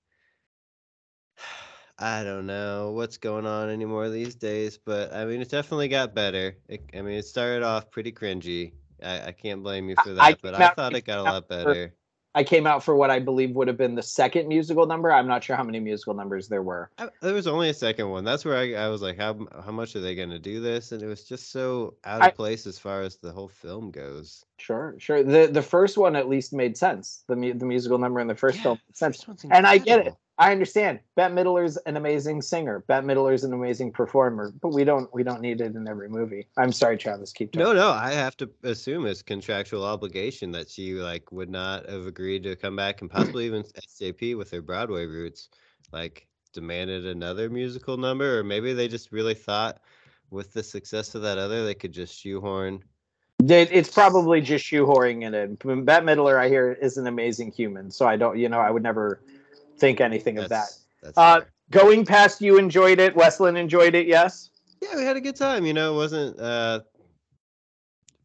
I 1.98 2.22
don't 2.22 2.46
know 2.46 2.92
what's 2.92 3.16
going 3.16 3.46
on 3.46 3.68
anymore 3.68 4.08
these 4.10 4.36
days, 4.36 4.78
but 4.78 5.12
I 5.12 5.24
mean, 5.24 5.40
it 5.40 5.50
definitely 5.50 5.88
got 5.88 6.14
better. 6.14 6.56
It, 6.68 6.82
I 6.94 7.02
mean, 7.02 7.18
it 7.18 7.26
started 7.26 7.64
off 7.64 7.90
pretty 7.90 8.12
cringy. 8.12 8.72
I, 9.02 9.28
I 9.28 9.32
can't 9.32 9.62
blame 9.64 9.88
you 9.88 9.96
for 9.96 10.12
I 10.20 10.32
that, 10.32 10.38
but 10.40 10.54
I 10.54 10.68
thought 10.68 10.94
it 10.94 11.04
got 11.04 11.18
a 11.18 11.24
lot 11.24 11.48
better. 11.48 11.94
I 12.34 12.44
came 12.44 12.66
out 12.66 12.82
for 12.82 12.96
what 12.96 13.10
I 13.10 13.18
believe 13.18 13.54
would 13.56 13.68
have 13.68 13.76
been 13.76 13.94
the 13.94 14.02
second 14.02 14.48
musical 14.48 14.86
number. 14.86 15.12
I'm 15.12 15.26
not 15.26 15.44
sure 15.44 15.54
how 15.54 15.64
many 15.64 15.80
musical 15.80 16.14
numbers 16.14 16.48
there 16.48 16.62
were. 16.62 16.90
I, 16.98 17.08
there 17.20 17.34
was 17.34 17.46
only 17.46 17.68
a 17.68 17.74
second 17.74 18.08
one. 18.08 18.24
That's 18.24 18.44
where 18.44 18.56
I, 18.56 18.72
I 18.74 18.88
was 18.88 19.02
like, 19.02 19.18
how 19.18 19.46
how 19.64 19.72
much 19.72 19.94
are 19.96 20.00
they 20.00 20.14
going 20.14 20.30
to 20.30 20.38
do 20.38 20.60
this? 20.60 20.92
And 20.92 21.02
it 21.02 21.06
was 21.06 21.24
just 21.24 21.50
so 21.52 21.94
out 22.04 22.20
of 22.20 22.26
I- 22.28 22.30
place 22.30 22.66
as 22.66 22.78
far 22.78 23.02
as 23.02 23.16
the 23.16 23.32
whole 23.32 23.48
film 23.48 23.90
goes. 23.90 24.44
Sure, 24.58 24.94
sure. 24.98 25.22
The 25.24 25.48
the 25.48 25.62
first 25.62 25.98
one 25.98 26.14
at 26.16 26.28
least 26.28 26.52
made 26.52 26.76
sense. 26.76 27.24
The 27.28 27.36
mu- 27.36 27.54
the 27.54 27.66
musical 27.66 27.98
number 27.98 28.20
in 28.20 28.28
the 28.28 28.34
first 28.34 28.58
Yeah, 28.58 28.62
film 28.62 28.80
made 28.88 28.96
sense. 28.96 29.26
And 29.50 29.66
I 29.66 29.78
get 29.78 30.06
it. 30.06 30.14
I 30.38 30.50
understand. 30.50 31.00
Bette 31.14 31.34
Midler's 31.34 31.76
an 31.86 31.96
amazing 31.96 32.40
singer. 32.42 32.84
Bette 32.88 33.06
Midler's 33.06 33.44
an 33.44 33.52
amazing 33.52 33.92
performer, 33.92 34.52
but 34.60 34.72
we 34.72 34.82
don't 34.82 35.12
we 35.14 35.22
don't 35.22 35.42
need 35.42 35.60
it 35.60 35.74
in 35.74 35.86
every 35.86 36.08
movie. 36.08 36.46
I'm 36.56 36.72
sorry, 36.72 36.96
Travis. 36.96 37.32
Keep 37.32 37.52
talking. 37.52 37.64
No, 37.64 37.72
no, 37.74 37.90
I 37.90 38.12
have 38.12 38.36
to 38.38 38.50
assume 38.62 39.06
it's 39.06 39.22
contractual 39.22 39.84
obligation 39.84 40.50
that 40.52 40.70
she 40.70 40.94
like 40.94 41.30
would 41.32 41.50
not 41.50 41.88
have 41.88 42.06
agreed 42.06 42.42
to 42.44 42.56
come 42.56 42.76
back 42.76 43.02
and 43.02 43.10
possibly 43.10 43.46
even 43.46 43.62
SJP 43.62 44.36
with 44.36 44.50
her 44.50 44.62
Broadway 44.62 45.06
roots, 45.06 45.50
like 45.92 46.26
demanded 46.52 47.06
another 47.06 47.50
musical 47.50 47.96
number, 47.96 48.38
or 48.38 48.44
maybe 48.44 48.72
they 48.72 48.88
just 48.88 49.12
really 49.12 49.34
thought 49.34 49.80
with 50.30 50.52
the 50.54 50.62
success 50.62 51.14
of 51.14 51.22
that 51.22 51.38
other 51.38 51.64
they 51.64 51.74
could 51.74 51.92
just 51.92 52.18
shoehorn. 52.18 52.82
It, 53.40 53.70
it's 53.72 53.90
probably 53.90 54.40
just 54.40 54.64
shoehorning 54.64 55.26
it 55.26 55.34
in. 55.34 55.84
Bette 55.84 56.06
Midler, 56.06 56.38
I 56.38 56.48
hear, 56.48 56.72
is 56.72 56.96
an 56.96 57.06
amazing 57.06 57.50
human. 57.50 57.90
So 57.90 58.06
I 58.06 58.16
don't, 58.16 58.38
you 58.38 58.48
know, 58.48 58.60
I 58.60 58.70
would 58.70 58.82
never 58.82 59.20
think 59.82 60.00
anything 60.00 60.38
of 60.38 60.48
that. 60.48 60.70
Uh. 61.16 61.40
Going 61.70 62.04
past, 62.04 62.42
you 62.42 62.58
enjoyed 62.58 63.00
it. 63.00 63.16
Wesleyan 63.16 63.56
enjoyed 63.56 63.94
it. 63.94 64.06
Yes. 64.06 64.50
yeah, 64.82 64.94
we 64.94 65.04
had 65.04 65.16
a 65.16 65.20
good 65.22 65.36
time. 65.36 65.64
You 65.64 65.72
know, 65.72 65.94
it 65.94 65.96
wasn't 65.96 66.38
uh 66.38 66.80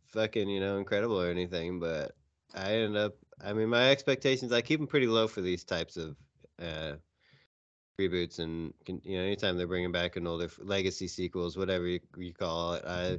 fucking 0.07 0.49
you 0.49 0.59
know 0.59 0.77
incredible 0.77 1.19
or 1.21 1.29
anything, 1.29 1.79
but 1.79 2.11
I 2.53 2.73
ended 2.73 2.97
up. 2.97 3.13
I 3.43 3.53
mean, 3.53 3.69
my 3.69 3.89
expectations 3.89 4.51
I 4.51 4.61
keep 4.61 4.79
them 4.79 4.87
pretty 4.87 5.07
low 5.07 5.27
for 5.27 5.41
these 5.41 5.63
types 5.63 5.95
of 5.95 6.17
uh 6.61 6.93
reboots 8.01 8.39
and 8.39 8.73
you 8.87 9.17
know 9.17 9.23
anytime 9.23 9.57
they're 9.57 9.65
bringing 9.65 9.93
back 9.93 10.17
an 10.17 10.27
older 10.27 10.49
legacy 10.59 11.07
sequels, 11.07 11.55
whatever 11.55 11.87
you, 11.87 11.99
you 12.17 12.33
call 12.33 12.73
it. 12.73 12.83
I 12.85 13.17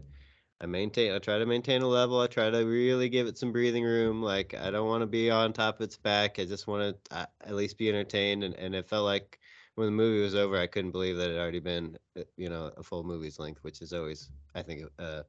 I 0.60 0.66
maintain. 0.66 1.12
I 1.12 1.18
try 1.18 1.38
to 1.38 1.46
maintain 1.46 1.82
a 1.82 1.86
level. 1.86 2.20
I 2.20 2.26
try 2.26 2.50
to 2.50 2.64
really 2.64 3.08
give 3.08 3.28
it 3.28 3.38
some 3.38 3.52
breathing 3.52 3.84
room. 3.84 4.22
Like 4.22 4.54
I 4.54 4.70
don't 4.70 4.88
want 4.88 5.02
to 5.02 5.06
be 5.06 5.30
on 5.30 5.52
top 5.52 5.76
of 5.76 5.82
its 5.82 5.96
back. 5.96 6.38
I 6.38 6.44
just 6.44 6.66
want 6.66 6.96
to 7.04 7.16
uh, 7.16 7.26
at 7.42 7.54
least 7.54 7.78
be 7.78 7.88
entertained. 7.88 8.42
And, 8.42 8.54
and 8.56 8.74
it 8.74 8.88
felt 8.88 9.04
like 9.04 9.38
when 9.76 9.86
the 9.86 9.92
movie 9.92 10.22
was 10.22 10.34
over, 10.34 10.58
I 10.58 10.66
couldn't 10.66 10.90
believe 10.90 11.16
that 11.16 11.30
it 11.30 11.34
had 11.34 11.40
already 11.40 11.60
been, 11.60 11.96
uh, 12.18 12.22
you 12.36 12.48
know, 12.48 12.72
a 12.76 12.82
full 12.82 13.04
movie's 13.04 13.38
length, 13.38 13.62
which 13.62 13.80
is 13.80 13.92
always, 13.92 14.30
I 14.56 14.62
think, 14.62 14.82
uh, 14.98 15.22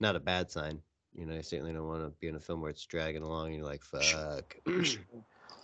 not 0.00 0.16
a 0.16 0.20
bad 0.20 0.50
sign. 0.50 0.80
You 1.14 1.26
know, 1.26 1.36
I 1.36 1.42
certainly 1.42 1.74
don't 1.74 1.86
want 1.86 2.02
to 2.02 2.10
be 2.18 2.28
in 2.28 2.36
a 2.36 2.40
film 2.40 2.62
where 2.62 2.70
it's 2.70 2.86
dragging 2.86 3.22
along 3.22 3.48
and 3.48 3.56
you're 3.56 3.64
like, 3.66 3.84
fuck. 3.84 4.56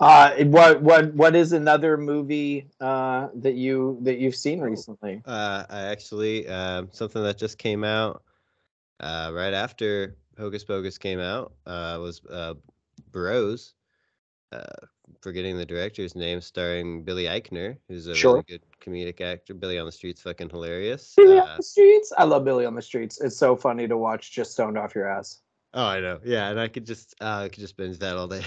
Uh, 0.01 0.35
what 0.47 0.83
what 0.83 1.15
what 1.15 1.37
is 1.37 1.53
another 1.53 1.97
movie 1.97 2.67
uh, 2.81 3.29
that 3.33 3.55
you 3.55 3.97
that 4.03 4.19
you've 4.19 4.35
seen 4.35 4.61
recently? 4.61 5.23
Uh, 5.25 5.65
I 5.71 5.83
actually 5.83 6.49
um, 6.49 6.89
something 6.91 7.23
that 7.23 7.39
just 7.39 7.59
came 7.59 7.85
out 7.85 8.25
uh, 9.01 9.31
right 9.35 9.53
after 9.55 10.17
Hocus 10.39 10.65
Pocus 10.65 10.99
came 10.99 11.21
out 11.21 11.53
uh, 11.67 11.99
was 12.01 12.25
uh, 12.27 12.55
Bros. 13.11 13.75
Uh, 14.53 14.63
forgetting 15.21 15.57
the 15.59 15.67
director's 15.67 16.15
name, 16.15 16.41
starring 16.41 17.03
Billy 17.03 17.25
Eichner, 17.25 17.77
who's 17.89 18.07
a 18.07 18.15
Sure. 18.15 18.35
really 18.35 18.45
good 18.49 18.63
comedic 18.81 19.21
actor. 19.21 19.53
Billy 19.53 19.79
on 19.79 19.87
the 19.87 19.93
Street's 19.93 20.23
fucking 20.23 20.49
hilarious. 20.49 21.15
Billy 21.17 21.39
Uh, 21.39 21.45
on 21.45 21.57
the 21.57 21.63
streets. 21.63 22.13
I 22.17 22.25
love 22.25 22.45
Billy 22.45 22.65
on 22.65 22.75
the 22.75 22.83
streets. 22.83 23.21
It's 23.21 23.37
so 23.37 23.57
funny 23.57 23.89
to 23.89 23.97
watch. 23.97 24.31
Just 24.33 24.53
stoned 24.53 24.79
off 24.79 24.95
your 24.95 25.09
ass. 25.09 25.41
oh, 25.75 25.85
I 25.87 26.01
know. 26.01 26.21
Yeah, 26.25 26.51
and 26.51 26.61
I 26.61 26.69
could 26.69 26.87
just 26.87 27.15
uh, 27.21 27.43
I 27.45 27.49
could 27.49 27.61
just 27.61 27.77
binge 27.77 27.99
that 27.99 28.17
all 28.17 28.29
day. 28.29 28.45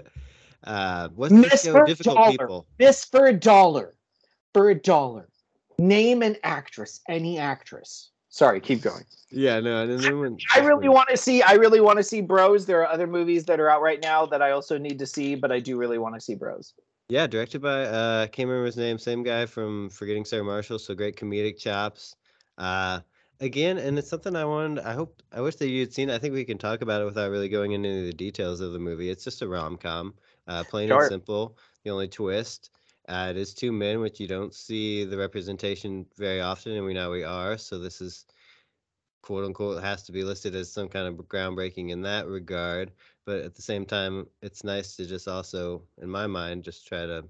uh, 0.64 1.08
what's 1.14 1.32
Miss 1.32 1.62
the 1.62 1.72
show? 1.72 1.84
Difficult 1.84 2.16
dollar. 2.16 2.30
People. 2.30 2.66
This 2.78 3.04
for 3.04 3.26
a 3.26 3.32
dollar. 3.32 3.94
For 4.54 4.70
a 4.70 4.74
dollar. 4.74 5.28
Name 5.78 6.22
an 6.22 6.36
actress. 6.42 7.00
Any 7.08 7.38
actress. 7.38 8.10
Sorry, 8.34 8.60
keep 8.60 8.82
going. 8.82 9.04
Yeah, 9.30 9.60
no, 9.60 9.84
and 9.84 10.00
then 10.02 10.18
when 10.18 10.36
I 10.52 10.58
really 10.58 10.88
want 10.88 11.08
to 11.08 11.16
see. 11.16 11.40
I 11.40 11.52
really 11.52 11.80
want 11.80 11.98
to 11.98 12.02
see 12.02 12.20
Bros. 12.20 12.66
There 12.66 12.80
are 12.80 12.88
other 12.88 13.06
movies 13.06 13.44
that 13.44 13.60
are 13.60 13.70
out 13.70 13.80
right 13.80 14.02
now 14.02 14.26
that 14.26 14.42
I 14.42 14.50
also 14.50 14.76
need 14.76 14.98
to 14.98 15.06
see, 15.06 15.36
but 15.36 15.52
I 15.52 15.60
do 15.60 15.76
really 15.76 15.98
want 15.98 16.16
to 16.16 16.20
see 16.20 16.34
Bros. 16.34 16.74
Yeah, 17.08 17.28
directed 17.28 17.62
by 17.62 17.84
uh 17.84 18.22
I 18.24 18.26
can't 18.26 18.48
remember 18.48 18.66
his 18.66 18.76
name, 18.76 18.98
same 18.98 19.22
guy 19.22 19.46
from 19.46 19.88
Forgetting 19.88 20.24
Sarah 20.24 20.42
Marshall, 20.42 20.80
so 20.80 20.96
great 20.96 21.16
comedic 21.16 21.58
chops. 21.58 22.16
Uh 22.58 23.00
again, 23.38 23.78
and 23.78 23.96
it's 24.00 24.10
something 24.10 24.34
I 24.34 24.44
wanted 24.44 24.84
I 24.84 24.94
hope 24.94 25.22
I 25.30 25.40
wish 25.40 25.54
that 25.56 25.68
you'd 25.68 25.94
seen. 25.94 26.10
I 26.10 26.18
think 26.18 26.34
we 26.34 26.44
can 26.44 26.58
talk 26.58 26.82
about 26.82 27.02
it 27.02 27.04
without 27.04 27.30
really 27.30 27.48
going 27.48 27.70
into 27.70 27.88
any 27.88 28.00
of 28.00 28.06
the 28.06 28.12
details 28.14 28.60
of 28.60 28.72
the 28.72 28.80
movie. 28.80 29.10
It's 29.10 29.22
just 29.22 29.42
a 29.42 29.48
rom-com, 29.48 30.12
uh 30.48 30.64
plain 30.64 30.88
Sure. 30.88 31.02
and 31.02 31.08
simple. 31.08 31.56
The 31.84 31.90
only 31.90 32.08
twist, 32.08 32.70
uh, 33.08 33.28
it 33.30 33.36
is 33.36 33.54
two 33.54 33.72
men, 33.72 34.00
which 34.00 34.20
you 34.20 34.26
don't 34.26 34.54
see 34.54 35.04
the 35.04 35.16
representation 35.16 36.06
very 36.16 36.40
often, 36.40 36.72
and 36.72 36.84
we 36.84 36.94
know 36.94 37.10
we 37.10 37.24
are. 37.24 37.58
So 37.58 37.78
this 37.78 38.00
is 38.00 38.26
quote 39.22 39.44
unquote 39.44 39.82
has 39.82 40.02
to 40.04 40.12
be 40.12 40.22
listed 40.22 40.54
as 40.54 40.70
some 40.70 40.88
kind 40.88 41.06
of 41.06 41.14
groundbreaking 41.26 41.90
in 41.90 42.02
that 42.02 42.26
regard. 42.26 42.92
But 43.24 43.40
at 43.40 43.54
the 43.54 43.62
same 43.62 43.86
time, 43.86 44.26
it's 44.42 44.64
nice 44.64 44.96
to 44.96 45.06
just 45.06 45.28
also, 45.28 45.82
in 46.00 46.08
my 46.08 46.26
mind, 46.26 46.64
just 46.64 46.86
try 46.86 47.06
to 47.06 47.24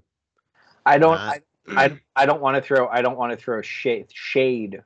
I 0.85 0.97
don't. 0.97 1.15
not- 1.15 1.39
I, 1.67 1.85
I 1.85 1.99
I 2.15 2.25
don't 2.27 2.41
want 2.41 2.55
to 2.55 2.61
throw. 2.61 2.87
I 2.89 3.01
don't 3.01 3.17
want 3.17 3.31
to 3.31 3.37
throw 3.37 3.61
shade 3.61 4.07
shade 4.13 4.83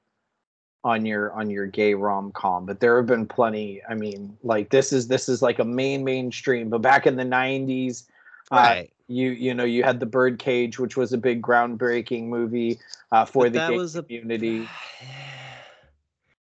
on 0.83 1.05
your 1.05 1.33
on 1.33 1.49
your 1.49 1.67
gay 1.67 1.93
rom 1.93 2.31
com, 2.31 2.65
but 2.65 2.79
there 2.79 2.95
have 2.97 3.05
been 3.05 3.25
plenty. 3.25 3.81
I 3.89 3.95
mean, 3.95 4.37
like 4.43 4.69
this 4.69 4.93
is 4.93 5.07
this 5.07 5.27
is 5.27 5.41
like 5.41 5.59
a 5.59 5.65
main 5.65 6.03
mainstream. 6.03 6.69
But 6.69 6.81
back 6.81 7.05
in 7.05 7.17
the 7.17 7.23
'90s, 7.23 8.07
uh, 8.51 8.55
right. 8.55 8.93
You 9.09 9.31
you 9.31 9.53
know 9.55 9.63
you 9.63 9.83
had 9.83 9.99
the 9.99 10.05
Birdcage, 10.05 10.77
which 10.77 10.95
was 10.95 11.11
a 11.13 11.17
big 11.17 11.41
groundbreaking 11.41 12.27
movie 12.27 12.79
uh, 13.11 13.25
for 13.25 13.45
But 13.45 13.53
the 13.53 13.59
that 13.59 13.69
gay 13.71 13.77
was 13.77 13.93
community. 13.95 14.59
It 14.61 14.67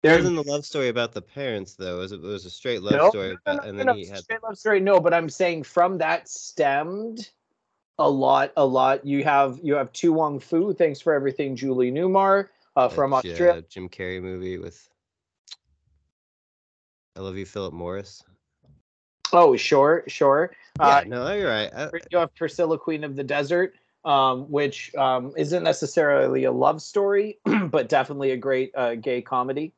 There- 0.02 0.16
wasn't 0.16 0.38
a 0.38 0.42
love 0.42 0.64
story 0.66 0.88
about 0.88 1.12
the 1.12 1.22
parents, 1.22 1.74
though. 1.74 1.96
It 1.96 2.00
was, 2.00 2.12
it 2.12 2.20
was 2.20 2.44
a 2.46 2.50
straight 2.50 2.82
love 2.82 2.92
No, 2.94 3.08
story, 3.10 3.28
no, 3.30 3.36
about, 3.52 3.64
no, 3.64 3.68
and 3.70 3.78
then 3.78 3.86
no, 3.86 3.94
he 3.94 4.06
had. 4.06 4.18
straight 4.24 4.42
love 4.42 4.58
story. 4.58 4.80
No, 4.80 5.00
but 5.00 5.12
I'm 5.14 5.28
saying 5.28 5.62
from 5.64 5.98
that 5.98 6.28
stemmed 6.28 7.30
a 7.98 8.08
lot, 8.08 8.52
a 8.56 8.64
lot. 8.64 9.04
You 9.06 9.24
have 9.24 9.58
you 9.62 9.74
have 9.74 9.92
To 9.92 10.12
Wong 10.12 10.38
Foo. 10.38 10.72
Thanks 10.74 11.00
for 11.00 11.12
everything, 11.14 11.56
Julie 11.56 11.90
Newmar 11.92 12.48
uh, 12.76 12.88
from 12.88 13.10
that, 13.10 13.16
Australia. 13.18 13.52
uh, 13.52 13.62
Jim 13.68 13.88
Carrey 13.88 14.20
movie 14.22 14.58
with 14.58 14.86
I 17.16 17.20
Love 17.20 17.36
You, 17.36 17.44
Philip 17.46 17.74
Morris. 17.74 18.22
Oh, 19.32 19.54
sure, 19.56 20.04
sure. 20.08 20.50
Uh, 20.78 21.02
yeah, 21.02 21.08
no, 21.08 21.34
you're 21.34 21.48
right. 21.48 21.70
I, 21.74 21.90
you 22.10 22.18
have 22.18 22.34
Priscilla, 22.34 22.78
Queen 22.78 23.04
of 23.04 23.16
the 23.16 23.24
Desert, 23.24 23.74
um, 24.04 24.50
which 24.50 24.94
um, 24.94 25.32
isn't 25.36 25.62
necessarily 25.62 26.44
a 26.44 26.52
love 26.52 26.80
story, 26.80 27.38
but 27.44 27.88
definitely 27.88 28.30
a 28.30 28.36
great 28.36 28.72
uh, 28.76 28.94
gay 28.94 29.20
comedy. 29.20 29.72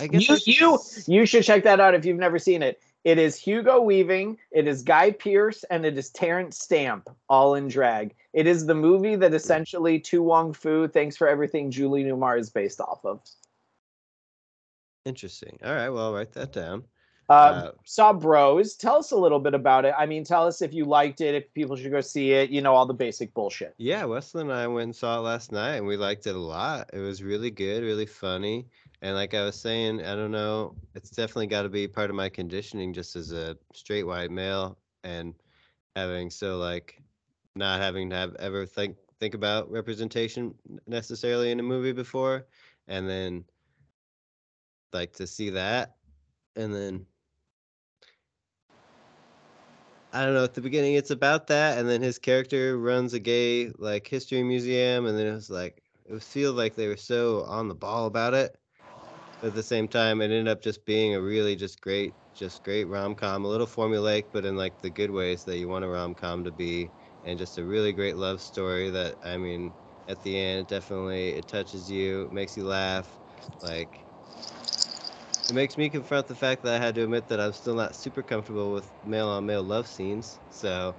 I 0.00 0.06
guess 0.06 0.46
You, 0.46 0.54
you 0.54 0.78
you 1.06 1.26
should 1.26 1.44
check 1.44 1.64
that 1.64 1.80
out 1.80 1.94
if 1.94 2.04
you've 2.04 2.18
never 2.18 2.38
seen 2.38 2.62
it. 2.62 2.80
It 3.04 3.18
is 3.18 3.36
Hugo 3.36 3.80
Weaving, 3.80 4.38
it 4.52 4.68
is 4.68 4.82
Guy 4.82 5.10
Pearce, 5.10 5.64
and 5.64 5.84
it 5.84 5.98
is 5.98 6.10
Terence 6.10 6.58
Stamp, 6.58 7.10
all 7.28 7.56
in 7.56 7.66
drag. 7.66 8.14
It 8.32 8.46
is 8.46 8.64
the 8.64 8.76
movie 8.76 9.16
that 9.16 9.34
essentially 9.34 9.98
To 10.00 10.22
Wong 10.22 10.52
Foo, 10.52 10.86
thanks 10.86 11.16
for 11.16 11.26
everything, 11.26 11.70
Julie 11.70 12.04
Newmar 12.04 12.38
is 12.38 12.48
based 12.48 12.80
off 12.80 13.04
of. 13.04 13.20
Interesting. 15.04 15.58
All 15.64 15.74
right, 15.74 15.88
well, 15.88 16.06
I'll 16.06 16.14
write 16.14 16.32
that 16.34 16.52
down. 16.52 16.84
Uh, 17.28 17.32
Uh, 17.32 17.70
saw 17.84 18.12
Bros. 18.12 18.74
Tell 18.74 18.96
us 18.96 19.12
a 19.12 19.16
little 19.16 19.38
bit 19.38 19.54
about 19.54 19.84
it. 19.84 19.94
I 19.96 20.06
mean, 20.06 20.24
tell 20.24 20.46
us 20.46 20.60
if 20.60 20.74
you 20.74 20.84
liked 20.84 21.20
it, 21.20 21.34
if 21.34 21.52
people 21.54 21.76
should 21.76 21.90
go 21.90 22.00
see 22.00 22.32
it. 22.32 22.50
You 22.50 22.60
know, 22.60 22.74
all 22.74 22.86
the 22.86 22.94
basic 22.94 23.32
bullshit. 23.32 23.74
Yeah, 23.78 24.04
Wesley 24.04 24.42
and 24.42 24.52
I 24.52 24.66
went 24.66 24.84
and 24.84 24.96
saw 24.96 25.18
it 25.18 25.22
last 25.22 25.52
night, 25.52 25.76
and 25.76 25.86
we 25.86 25.96
liked 25.96 26.26
it 26.26 26.34
a 26.34 26.38
lot. 26.38 26.90
It 26.92 26.98
was 26.98 27.22
really 27.22 27.50
good, 27.50 27.82
really 27.82 28.06
funny. 28.06 28.66
And 29.02 29.16
like 29.16 29.34
I 29.34 29.44
was 29.44 29.56
saying, 29.56 30.04
I 30.04 30.14
don't 30.14 30.30
know, 30.30 30.76
it's 30.94 31.10
definitely 31.10 31.48
got 31.48 31.62
to 31.62 31.68
be 31.68 31.88
part 31.88 32.10
of 32.10 32.16
my 32.16 32.28
conditioning 32.28 32.92
just 32.92 33.16
as 33.16 33.32
a 33.32 33.56
straight 33.74 34.04
white 34.04 34.30
male 34.30 34.78
and 35.02 35.34
having 35.96 36.30
so 36.30 36.56
like 36.58 37.02
not 37.54 37.80
having 37.80 38.10
to 38.10 38.16
have 38.16 38.34
ever 38.36 38.64
think 38.64 38.96
think 39.18 39.34
about 39.34 39.70
representation 39.70 40.54
necessarily 40.86 41.50
in 41.50 41.60
a 41.60 41.62
movie 41.62 41.92
before 41.92 42.46
and 42.88 43.08
then 43.08 43.44
like 44.92 45.12
to 45.12 45.26
see 45.26 45.50
that 45.50 45.96
and 46.56 46.74
then 46.74 47.04
I 50.12 50.24
don't 50.24 50.34
know. 50.34 50.44
At 50.44 50.54
the 50.54 50.60
beginning, 50.60 50.94
it's 50.94 51.10
about 51.10 51.46
that, 51.46 51.78
and 51.78 51.88
then 51.88 52.02
his 52.02 52.18
character 52.18 52.76
runs 52.78 53.14
a 53.14 53.18
gay 53.18 53.70
like 53.78 54.06
history 54.06 54.42
museum, 54.42 55.06
and 55.06 55.16
then 55.18 55.26
it 55.26 55.32
was 55.32 55.48
like 55.50 55.82
it 56.04 56.12
was 56.12 56.24
feel 56.26 56.52
like 56.52 56.74
they 56.74 56.88
were 56.88 56.96
so 56.98 57.44
on 57.44 57.68
the 57.68 57.74
ball 57.74 58.06
about 58.06 58.34
it. 58.34 58.58
But 59.40 59.48
at 59.48 59.54
the 59.54 59.62
same 59.64 59.88
time, 59.88 60.20
it 60.22 60.26
ended 60.26 60.48
up 60.48 60.62
just 60.62 60.84
being 60.86 61.14
a 61.14 61.22
really 61.22 61.56
just 61.56 61.80
great, 61.82 62.16
just 62.34 62.62
great 62.64 62.84
rom 62.86 63.14
com. 63.16 63.44
A 63.44 63.48
little 63.48 63.66
formulaic, 63.66 64.26
but 64.32 64.44
in 64.46 64.56
like 64.56 64.78
the 64.80 64.90
good 64.90 65.10
ways 65.12 65.44
that 65.46 65.58
you 65.58 65.68
want 65.68 65.84
a 65.86 65.88
rom 65.88 66.14
com 66.14 66.44
to 66.44 66.52
be, 66.52 66.92
and 67.24 67.38
just 67.38 67.58
a 67.58 67.64
really 67.66 67.92
great 67.94 68.16
love 68.16 68.42
story 68.42 68.90
that 68.90 69.18
I 69.22 69.38
mean, 69.38 69.74
at 70.08 70.22
the 70.22 70.38
end, 70.38 70.68
definitely 70.68 71.30
it 71.30 71.48
touches 71.48 71.90
you, 71.90 72.28
makes 72.32 72.56
you 72.56 72.66
laugh, 72.66 73.20
like 73.62 74.01
it 75.52 75.54
makes 75.54 75.76
me 75.76 75.90
confront 75.90 76.26
the 76.26 76.34
fact 76.34 76.62
that 76.62 76.80
I 76.80 76.84
had 76.84 76.94
to 76.94 77.04
admit 77.04 77.28
that 77.28 77.38
I'm 77.38 77.52
still 77.52 77.74
not 77.74 77.94
super 77.94 78.22
comfortable 78.22 78.72
with 78.72 78.90
male 79.04 79.28
on 79.28 79.44
male 79.44 79.62
love 79.62 79.86
scenes. 79.86 80.40
So 80.48 80.96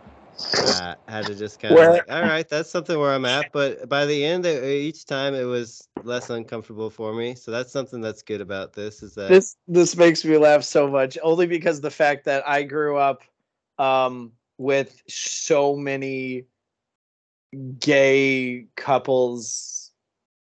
uh, 0.60 0.93
I 1.07 1.12
had 1.12 1.25
to 1.25 1.33
just 1.33 1.57
kind 1.60 1.79
of 1.79 1.88
like, 1.88 2.05
all 2.12 2.22
right, 2.22 2.48
that's 2.48 2.69
something 2.69 3.00
where 3.00 3.12
I'm 3.13 3.25
at. 3.25 3.51
But 3.51 3.89
by 3.89 4.05
the 4.05 4.24
end, 4.24 4.45
each 4.45 5.05
time 5.05 5.33
it 5.33 5.45
was 5.45 5.89
less 6.03 6.29
uncomfortable 6.29 6.91
for 6.91 7.13
me. 7.13 7.33
So 7.33 7.50
that's 7.50 7.72
something 7.72 8.00
that's 8.00 8.22
good 8.22 8.41
about 8.41 8.74
this 8.74 9.01
is 9.01 9.15
that 9.15 9.29
this 9.29 9.55
this 9.67 9.95
makes 9.98 10.24
me 10.24 10.38
laugh 10.38 10.63
so 10.63 10.88
much 10.88 11.17
only 11.24 11.48
because 11.48 11.81
the 11.81 11.89
fact 11.89 12.25
that 12.25 12.48
i 12.48 12.62
grew 12.62 12.98
up 12.98 13.24
um 13.79 14.31
with 14.57 15.01
so 15.07 15.75
many 15.75 16.45
gay 17.79 18.67
couples 18.75 19.91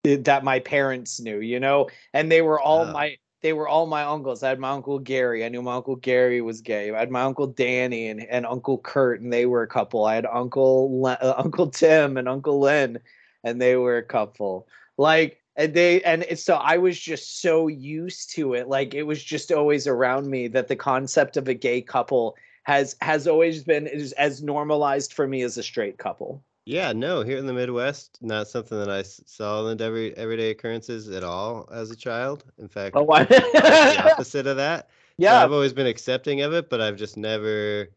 that 0.03 0.43
my 0.43 0.59
parents 0.59 1.19
knew 1.19 1.39
you 1.39 1.59
know 1.59 1.87
and 2.13 2.31
they 2.31 2.41
were 2.41 2.59
all 2.59 2.85
Wow. 2.85 2.93
my 2.93 3.17
they 3.41 3.53
were 3.53 3.67
all 3.67 3.87
my 3.87 4.03
uncles. 4.03 4.43
I 4.43 4.49
had 4.49 4.59
my 4.59 4.69
uncle 4.69 4.99
gary. 4.99 5.43
I 5.43 5.49
knew 5.49 5.61
my 5.61 5.75
uncle 5.75 5.95
gary 5.95 6.41
was 6.41 6.61
gay. 6.61 6.91
I 6.91 6.99
had 6.99 7.11
my 7.11 7.23
uncle 7.23 7.47
danny 7.47 8.07
and, 8.07 8.21
and 8.21 8.45
uncle 8.45 8.77
kurt 8.77 9.21
and 9.21 9.33
they 9.33 9.45
were 9.45 9.63
a 9.63 9.67
couple. 9.67 10.05
I 10.05 10.15
had 10.15 10.25
uncle 10.27 11.01
Le- 11.01 11.17
uh, 11.21 11.35
uncle 11.37 11.67
tim 11.67 12.17
and 12.17 12.29
uncle 12.29 12.59
len 12.59 12.99
and 13.43 13.61
they 13.61 13.75
were 13.75 13.97
a 13.97 14.03
couple. 14.03 14.67
Like 14.97 15.41
and 15.55 15.73
they 15.73 16.01
and 16.03 16.23
it's 16.29 16.43
so 16.43 16.55
i 16.55 16.77
was 16.77 16.99
just 16.99 17.41
so 17.41 17.67
used 17.67 18.31
to 18.31 18.53
it. 18.53 18.67
Like 18.67 18.93
it 18.93 19.03
was 19.03 19.23
just 19.23 19.51
always 19.51 19.87
around 19.87 20.29
me 20.29 20.47
that 20.49 20.67
the 20.67 20.75
concept 20.75 21.37
of 21.37 21.47
a 21.47 21.53
gay 21.53 21.81
couple 21.81 22.35
has 22.63 22.95
has 23.01 23.27
always 23.27 23.63
been 23.63 23.87
is 23.87 24.13
as 24.13 24.43
normalized 24.43 25.13
for 25.13 25.27
me 25.27 25.41
as 25.41 25.57
a 25.57 25.63
straight 25.63 25.97
couple 25.97 26.43
yeah, 26.65 26.93
no, 26.93 27.23
here 27.23 27.37
in 27.37 27.45
the 27.45 27.53
Midwest, 27.53 28.17
not 28.21 28.47
something 28.47 28.77
that 28.77 28.89
I 28.89 28.99
s- 28.99 29.21
saw 29.25 29.67
in 29.67 29.81
every 29.81 30.15
everyday 30.17 30.51
occurrences 30.51 31.09
at 31.09 31.23
all 31.23 31.67
as 31.71 31.91
a 31.91 31.95
child. 31.95 32.45
In 32.57 32.67
fact, 32.67 32.95
oh 32.95 33.03
the 33.25 33.97
opposite 34.05 34.47
of 34.47 34.57
that. 34.57 34.89
So 35.19 35.35
yeah 35.35 35.35
I've 35.35 35.51
always 35.51 35.73
been 35.73 35.87
accepting 35.87 36.41
of 36.41 36.53
it, 36.53 36.69
but 36.69 36.81
I've 36.81 36.97
just 36.97 37.17
never 37.17 37.89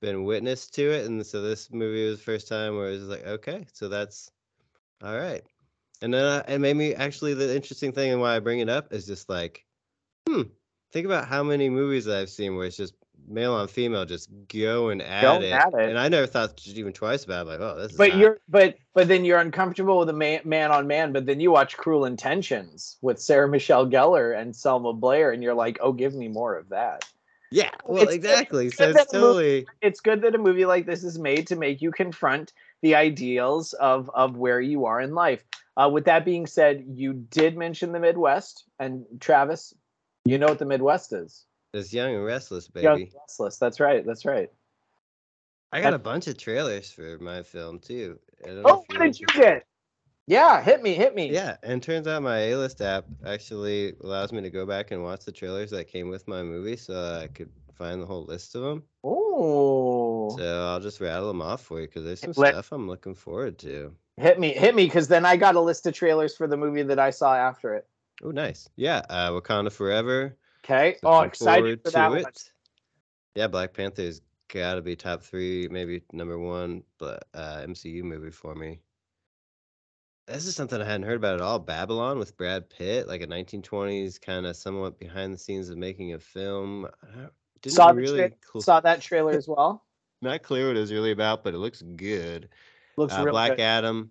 been 0.00 0.24
witness 0.24 0.68
to 0.70 0.90
it. 0.90 1.06
And 1.06 1.24
so 1.26 1.42
this 1.42 1.70
movie 1.72 2.06
was 2.08 2.18
the 2.18 2.24
first 2.24 2.48
time 2.48 2.76
where 2.76 2.88
it 2.88 2.92
was 3.00 3.04
like, 3.08 3.26
okay, 3.26 3.66
so 3.72 3.88
that's 3.88 4.30
all 5.02 5.16
right. 5.16 5.42
And 6.02 6.12
then 6.12 6.24
uh, 6.24 6.42
it 6.48 6.58
made 6.58 6.76
me 6.76 6.94
actually 6.94 7.34
the 7.34 7.54
interesting 7.54 7.92
thing 7.92 8.12
and 8.12 8.20
why 8.20 8.36
I 8.36 8.40
bring 8.40 8.60
it 8.60 8.68
up 8.68 8.92
is 8.92 9.06
just 9.06 9.28
like, 9.28 9.64
hmm, 10.28 10.42
think 10.92 11.06
about 11.06 11.26
how 11.28 11.42
many 11.42 11.68
movies 11.70 12.08
I've 12.08 12.30
seen 12.30 12.56
where 12.56 12.66
it's 12.66 12.76
just 12.76 12.94
male 13.28 13.52
on 13.54 13.68
female 13.68 14.04
just 14.04 14.28
going 14.48 15.00
at, 15.00 15.22
Going 15.22 15.42
it. 15.42 15.52
at 15.52 15.72
it. 15.74 15.88
And 15.90 15.98
I 15.98 16.08
never 16.08 16.26
thought 16.26 16.56
just 16.56 16.76
even 16.76 16.92
twice 16.92 17.24
about 17.24 17.46
it. 17.46 17.50
Like, 17.50 17.60
oh, 17.60 17.76
this 17.78 17.92
but 17.92 18.16
you're 18.16 18.38
but 18.48 18.76
but 18.94 19.08
then 19.08 19.24
you're 19.24 19.38
uncomfortable 19.38 19.98
with 19.98 20.08
a 20.08 20.12
man, 20.12 20.40
man 20.44 20.70
on 20.70 20.86
man 20.86 21.12
but 21.12 21.26
then 21.26 21.38
you 21.40 21.50
watch 21.50 21.76
cruel 21.76 22.04
intentions 22.04 22.96
with 23.02 23.20
sarah 23.20 23.48
michelle 23.48 23.86
gellar 23.86 24.36
and 24.38 24.54
selma 24.56 24.92
blair 24.92 25.30
and 25.32 25.42
you're 25.42 25.54
like 25.54 25.78
oh 25.80 25.92
give 25.92 26.14
me 26.14 26.28
more 26.28 26.56
of 26.56 26.68
that 26.70 27.04
yeah, 27.50 27.70
well, 27.86 28.02
it's- 28.02 28.14
exactly. 28.14 28.66
it's 28.66 28.76
So 28.76 28.90
it's 28.90 28.98
that 28.98 29.12
movie- 29.12 29.22
totally. 29.62 29.66
it's 29.80 30.00
good 30.00 30.20
that 30.22 30.34
a 30.34 30.38
movie 30.38 30.66
like 30.66 30.84
this 30.84 31.02
is 31.02 31.18
made 31.18 31.46
to 31.46 31.56
make 31.56 31.80
you 31.80 31.90
confront 31.90 32.52
the 32.82 32.94
ideals 32.94 33.72
of 33.74 34.10
of 34.12 34.36
where 34.36 34.60
you 34.60 34.84
are 34.84 35.00
in 35.00 35.14
life. 35.14 35.42
Uh, 35.76 35.88
with 35.90 36.04
that 36.04 36.26
being 36.26 36.46
said, 36.46 36.84
you 36.92 37.14
did 37.14 37.56
mention 37.56 37.92
the 37.92 38.00
Midwest, 38.00 38.64
and 38.78 39.06
Travis, 39.20 39.72
you 40.26 40.36
know 40.36 40.48
what 40.48 40.58
the 40.58 40.66
Midwest 40.66 41.12
is. 41.14 41.46
It's 41.74 41.92
young 41.92 42.14
and 42.14 42.24
restless, 42.24 42.68
baby. 42.68 42.84
Young 42.84 43.00
and 43.02 43.12
Restless. 43.14 43.58
That's 43.58 43.80
right. 43.80 44.04
That's 44.06 44.24
right. 44.24 44.50
I 45.70 45.82
got 45.82 45.92
a 45.92 45.98
bunch 45.98 46.26
of 46.28 46.38
trailers 46.38 46.90
for 46.90 47.18
my 47.18 47.42
film 47.42 47.78
too. 47.78 48.18
I 48.42 48.46
don't 48.48 48.62
know 48.62 48.62
Oh, 48.64 48.84
what 48.88 49.00
did 49.00 49.20
you 49.20 49.26
get? 49.26 49.66
Yeah, 50.26 50.62
hit 50.62 50.82
me, 50.82 50.94
hit 50.94 51.14
me. 51.14 51.30
Yeah, 51.30 51.56
and 51.62 51.82
turns 51.82 52.06
out 52.06 52.22
my 52.22 52.38
A-list 52.38 52.80
app 52.82 53.04
actually 53.26 53.94
allows 54.02 54.32
me 54.32 54.40
to 54.42 54.50
go 54.50 54.64
back 54.66 54.90
and 54.90 55.02
watch 55.02 55.24
the 55.24 55.32
trailers 55.32 55.70
that 55.70 55.88
came 55.88 56.08
with 56.08 56.26
my 56.28 56.42
movie, 56.42 56.76
so 56.76 57.20
I 57.22 57.28
could 57.28 57.50
find 57.74 58.00
the 58.02 58.06
whole 58.06 58.24
list 58.24 58.54
of 58.54 58.62
them. 58.62 58.82
Oh, 59.04 60.36
So 60.36 60.66
I'll 60.66 60.80
just 60.80 61.00
rattle 61.00 61.28
them 61.28 61.40
off 61.42 61.62
for 61.62 61.80
you 61.80 61.86
because 61.86 62.04
there's 62.04 62.20
some 62.20 62.32
Let- 62.36 62.52
stuff 62.54 62.72
I'm 62.72 62.86
looking 62.88 63.14
forward 63.14 63.58
to. 63.60 63.94
hit 64.18 64.38
me, 64.40 64.52
hit 64.52 64.74
me, 64.74 64.84
because 64.84 65.08
then 65.08 65.24
I 65.24 65.36
got 65.36 65.54
a 65.54 65.60
list 65.60 65.86
of 65.86 65.94
trailers 65.94 66.36
for 66.36 66.46
the 66.46 66.56
movie 66.56 66.82
that 66.82 66.98
I 66.98 67.10
saw 67.10 67.34
after 67.34 67.74
it. 67.74 67.86
Oh, 68.22 68.30
nice. 68.30 68.68
Yeah, 68.76 69.02
uh, 69.08 69.30
Wakanda 69.30 69.70
Forever. 69.72 70.36
Okay. 70.68 70.96
Looking 71.02 71.08
Oh, 71.08 71.20
excited 71.22 71.82
for 71.82 71.90
that 71.90 72.08
to 72.08 72.10
one. 72.10 72.18
it. 72.20 72.52
Yeah, 73.34 73.46
Black 73.46 73.72
Panther 73.72 74.02
is 74.02 74.20
gotta 74.52 74.82
be 74.82 74.96
top 74.96 75.22
three, 75.22 75.68
maybe 75.70 76.02
number 76.12 76.38
one, 76.38 76.82
but 76.98 77.24
uh, 77.32 77.62
MCU 77.64 78.02
movie 78.02 78.30
for 78.30 78.54
me. 78.54 78.80
This 80.26 80.46
is 80.46 80.54
something 80.54 80.80
I 80.80 80.84
hadn't 80.84 81.06
heard 81.06 81.16
about 81.16 81.36
at 81.36 81.40
all. 81.40 81.58
Babylon 81.58 82.18
with 82.18 82.36
Brad 82.36 82.68
Pitt, 82.68 83.08
like 83.08 83.22
a 83.22 83.26
1920s 83.26 84.20
kind 84.20 84.44
of 84.44 84.56
somewhat 84.56 84.98
behind 84.98 85.32
the 85.32 85.38
scenes 85.38 85.70
of 85.70 85.78
making 85.78 86.12
a 86.12 86.18
film. 86.18 86.86
Didn't 87.62 87.74
saw 87.74 87.88
really 87.90 88.28
tra- 88.28 88.60
saw 88.60 88.80
that 88.80 89.00
trailer 89.00 89.32
as 89.32 89.48
well. 89.48 89.86
Not 90.22 90.42
clear 90.42 90.68
what 90.68 90.76
it's 90.76 90.90
really 90.90 91.12
about, 91.12 91.44
but 91.44 91.54
it 91.54 91.58
looks 91.58 91.80
good. 91.80 92.50
Looks 92.98 93.14
uh, 93.14 93.24
Black 93.24 93.52
good. 93.52 93.60
Adam. 93.60 94.10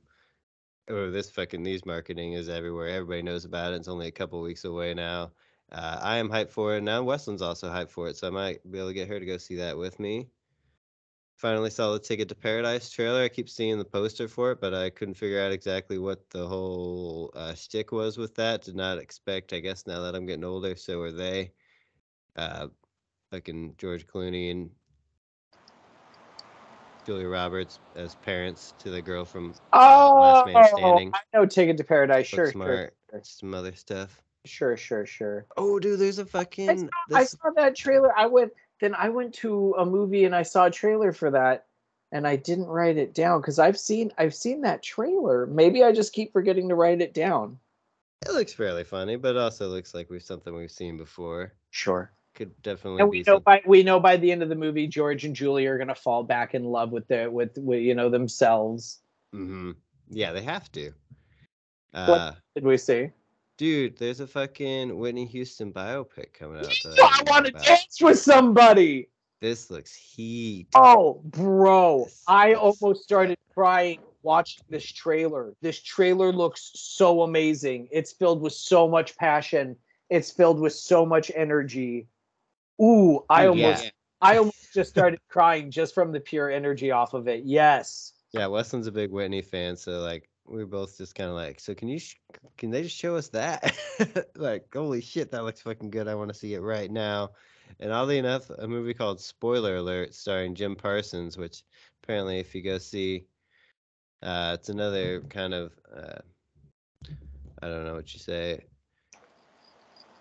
Or 0.90 1.12
this 1.12 1.30
fucking 1.30 1.62
news 1.62 1.86
marketing 1.86 2.34
is 2.34 2.48
everywhere. 2.48 2.88
Everybody 2.88 3.22
knows 3.22 3.44
about 3.44 3.74
it. 3.74 3.76
It's 3.76 3.90
only 3.90 4.08
a 4.08 4.12
couple 4.12 4.42
weeks 4.42 4.64
away 4.64 4.94
now. 4.94 5.34
Uh, 5.72 6.00
I 6.02 6.18
am 6.18 6.30
hyped 6.30 6.52
for 6.52 6.76
it. 6.76 6.82
Now 6.82 7.04
Weslin's 7.04 7.42
also 7.42 7.70
hyped 7.70 7.90
for 7.90 8.08
it, 8.08 8.18
so 8.18 8.28
I 8.28 8.32
might 8.32 8.72
be 8.72 8.78
able 8.78 8.90
to 8.90 8.94
get 8.94 9.10
her 9.10 9.20
to 9.20 9.26
go 9.26 9.38
see 9.38 9.56
that 9.58 9.78
with 9.78 10.00
me. 10.00 10.28
Finally 11.36 11.70
saw 11.70 11.94
the 11.94 12.00
Ticket 12.00 12.30
to 12.30 12.36
Paradise 12.36 12.90
trailer. 12.90 13.24
I 13.24 13.30
keep 13.30 13.50
seeing 13.50 13.78
the 13.78 13.86
poster 13.86 14.28
for 14.28 14.52
it, 14.52 14.62
but 14.62 14.74
I 14.74 14.90
couldn't 14.90 15.14
figure 15.16 15.42
out 15.42 15.52
exactly 15.52 16.00
what 16.00 16.28
the 16.32 16.48
whole 16.48 17.32
uh, 17.36 17.54
shtick 17.54 17.92
was 17.92 18.18
with 18.18 18.34
that. 18.36 18.64
Did 18.64 18.76
not 18.76 18.98
expect. 18.98 19.54
I 19.54 19.60
guess 19.60 19.86
now 19.86 20.02
that 20.02 20.16
I'm 20.16 20.26
getting 20.26 20.46
older, 20.46 20.76
so 20.76 21.02
are 21.02 21.12
they. 21.12 21.52
Uh, 22.36 22.68
fucking 23.32 23.76
George 23.78 24.08
Clooney 24.08 24.52
and 24.52 24.70
Julia 27.06 27.28
Roberts 27.28 27.80
as 27.96 28.16
parents 28.16 28.74
to 28.80 28.90
the 28.90 29.02
girl 29.02 29.26
from 29.26 29.54
uh, 29.74 30.08
oh, 30.12 30.20
Last 30.20 30.48
Man 30.48 30.68
Standing. 30.76 31.12
I 31.14 31.20
know 31.34 31.46
Ticket 31.46 31.78
to 31.78 31.84
Paradise. 31.84 32.28
Sure, 32.28 32.52
smart. 32.52 32.94
sure. 33.12 33.22
Some 33.24 33.54
other 33.54 33.74
stuff. 33.74 34.22
Sure, 34.48 34.78
sure, 34.78 35.06
sure. 35.06 35.46
Oh, 35.58 35.80
dude, 35.80 36.00
there's 36.00 36.20
a 36.20 36.26
fucking. 36.26 36.70
I 36.70 36.76
saw, 36.76 36.88
I 37.14 37.24
saw 37.24 37.50
that 37.56 37.76
trailer. 37.76 38.18
I 38.18 38.26
went 38.26 38.52
then 38.80 38.96
I 38.96 39.10
went 39.10 39.34
to 39.36 39.76
a 39.78 39.86
movie 39.86 40.26
and 40.26 40.36
I 40.36 40.44
saw 40.44 40.66
a 40.66 40.72
trailer 40.72 41.12
for 41.12 41.32
that 41.32 41.66
and 42.12 42.28
I 42.28 42.36
didn't 42.36 42.68
write 42.68 42.98
it 42.98 43.14
down 43.14 43.42
because 43.42 43.60
I've 43.60 43.80
seen 43.80 44.12
I've 44.18 44.36
seen 44.36 44.62
that 44.62 44.84
trailer. 44.84 45.46
Maybe 45.48 45.84
I 45.84 45.92
just 45.92 46.14
keep 46.14 46.32
forgetting 46.32 46.70
to 46.70 46.76
write 46.76 47.02
it 47.02 47.14
down. 47.14 47.60
It 48.26 48.34
looks 48.34 48.54
fairly 48.54 48.84
funny, 48.84 49.16
but 49.16 49.38
also 49.38 49.68
looks 49.68 49.94
like 49.94 50.10
we've 50.10 50.24
something 50.24 50.56
we've 50.56 50.72
seen 50.72 50.98
before. 50.98 51.54
Sure. 51.72 52.12
Could 52.34 52.60
definitely 52.62 53.02
and 53.02 53.10
we 53.10 53.20
know 53.20 53.24
something. 53.24 53.44
by 53.44 53.62
we 53.66 53.84
know 53.84 54.00
by 54.00 54.18
the 54.18 54.32
end 54.32 54.44
of 54.44 54.50
the 54.50 54.56
movie 54.56 54.88
George 54.88 55.26
and 55.26 55.36
Julie 55.36 55.66
are 55.66 55.78
gonna 55.78 55.96
fall 55.96 56.24
back 56.24 56.54
in 56.54 56.64
love 56.64 56.92
with 56.92 57.08
their 57.08 57.32
with, 57.32 57.58
with 57.58 57.82
you 57.82 57.96
know 57.96 58.10
themselves. 58.10 59.00
Mm-hmm. 59.34 59.72
Yeah, 60.10 60.32
they 60.32 60.44
have 60.44 60.72
to. 60.74 60.94
Uh, 61.94 62.06
what 62.06 62.38
did 62.56 62.64
we 62.64 62.78
see? 62.78 63.10
Dude, 63.58 63.98
there's 63.98 64.20
a 64.20 64.28
fucking 64.28 64.96
Whitney 64.98 65.26
Houston 65.26 65.74
biopic 65.74 66.34
coming 66.34 66.60
out. 66.60 66.72
I, 66.86 67.20
I 67.20 67.32
want 67.32 67.48
to 67.48 67.52
dance 67.52 68.00
with 68.00 68.20
somebody. 68.20 69.10
This 69.42 69.72
looks 69.72 69.94
heat. 69.94 70.68
Oh, 70.76 71.22
bro. 71.26 72.04
This 72.06 72.24
I 72.28 72.54
almost 72.54 73.04
started 73.04 73.38
crying 73.54 74.00
watching 74.22 74.64
this 74.70 74.86
trailer. 74.86 75.54
This 75.62 75.82
trailer 75.82 76.32
looks 76.32 76.72
so 76.76 77.24
amazing. 77.24 77.88
It's 77.92 78.12
filled 78.12 78.42
with 78.42 78.54
so 78.54 78.88
much 78.88 79.18
passion. 79.18 79.76
It's 80.10 80.30
filled 80.32 80.60
with 80.60 80.74
so 80.74 81.06
much 81.06 81.32
energy. 81.36 82.08
Ooh, 82.82 83.26
I 83.30 83.48
almost. 83.48 83.92
I 84.22 84.38
almost 84.38 84.74
just 84.74 84.90
started 84.90 85.20
crying 85.30 85.70
just 85.70 85.94
from 85.94 86.12
the 86.12 86.20
pure 86.20 86.50
energy 86.50 86.92
off 86.92 87.14
of 87.14 87.28
it. 87.28 87.44
Yes. 87.44 88.14
Yeah, 88.34 88.48
Weston's 88.48 88.88
a 88.88 88.92
big 88.92 89.12
Whitney 89.12 89.42
fan, 89.42 89.78
so 89.78 90.00
like 90.00 90.30
we 90.48 90.58
were 90.60 90.66
both 90.66 90.98
just 90.98 91.16
kind 91.16 91.30
of 91.30 91.36
like, 91.36 91.60
so 91.60 91.74
can 91.74 91.88
you, 91.88 92.00
sh- 92.00 92.16
can 92.58 92.70
they 92.70 92.84
just 92.84 92.96
show 92.96 93.16
us 93.16 93.30
that? 93.30 93.76
like, 94.36 94.68
holy 94.74 95.02
shit, 95.02 95.32
that 95.32 95.44
looks 95.44 95.62
fucking 95.62 95.90
good. 95.90 96.08
I 96.08 96.16
want 96.16 96.30
to 96.30 96.38
see 96.38 96.54
it 96.54 96.62
right 96.62 96.90
now. 96.90 97.32
And 97.80 97.92
oddly 97.92 98.18
enough, 98.18 98.50
a 98.50 98.68
movie 98.68 98.94
called 98.94 99.20
Spoiler 99.20 99.76
Alert, 99.78 100.14
starring 100.14 100.56
Jim 100.56 100.76
Parsons, 100.76 101.38
which 101.38 101.64
apparently, 102.04 102.40
if 102.40 102.56
you 102.56 102.62
go 102.62 102.78
see, 102.78 103.26
uh, 104.24 104.56
it's 104.60 104.70
another 104.70 105.22
kind 105.30 105.54
of, 105.54 105.74
uh, 105.96 106.20
I 107.62 107.68
don't 107.68 107.86
know 107.86 107.96
what 107.96 108.14
you 108.14 108.20
say. 108.20 108.62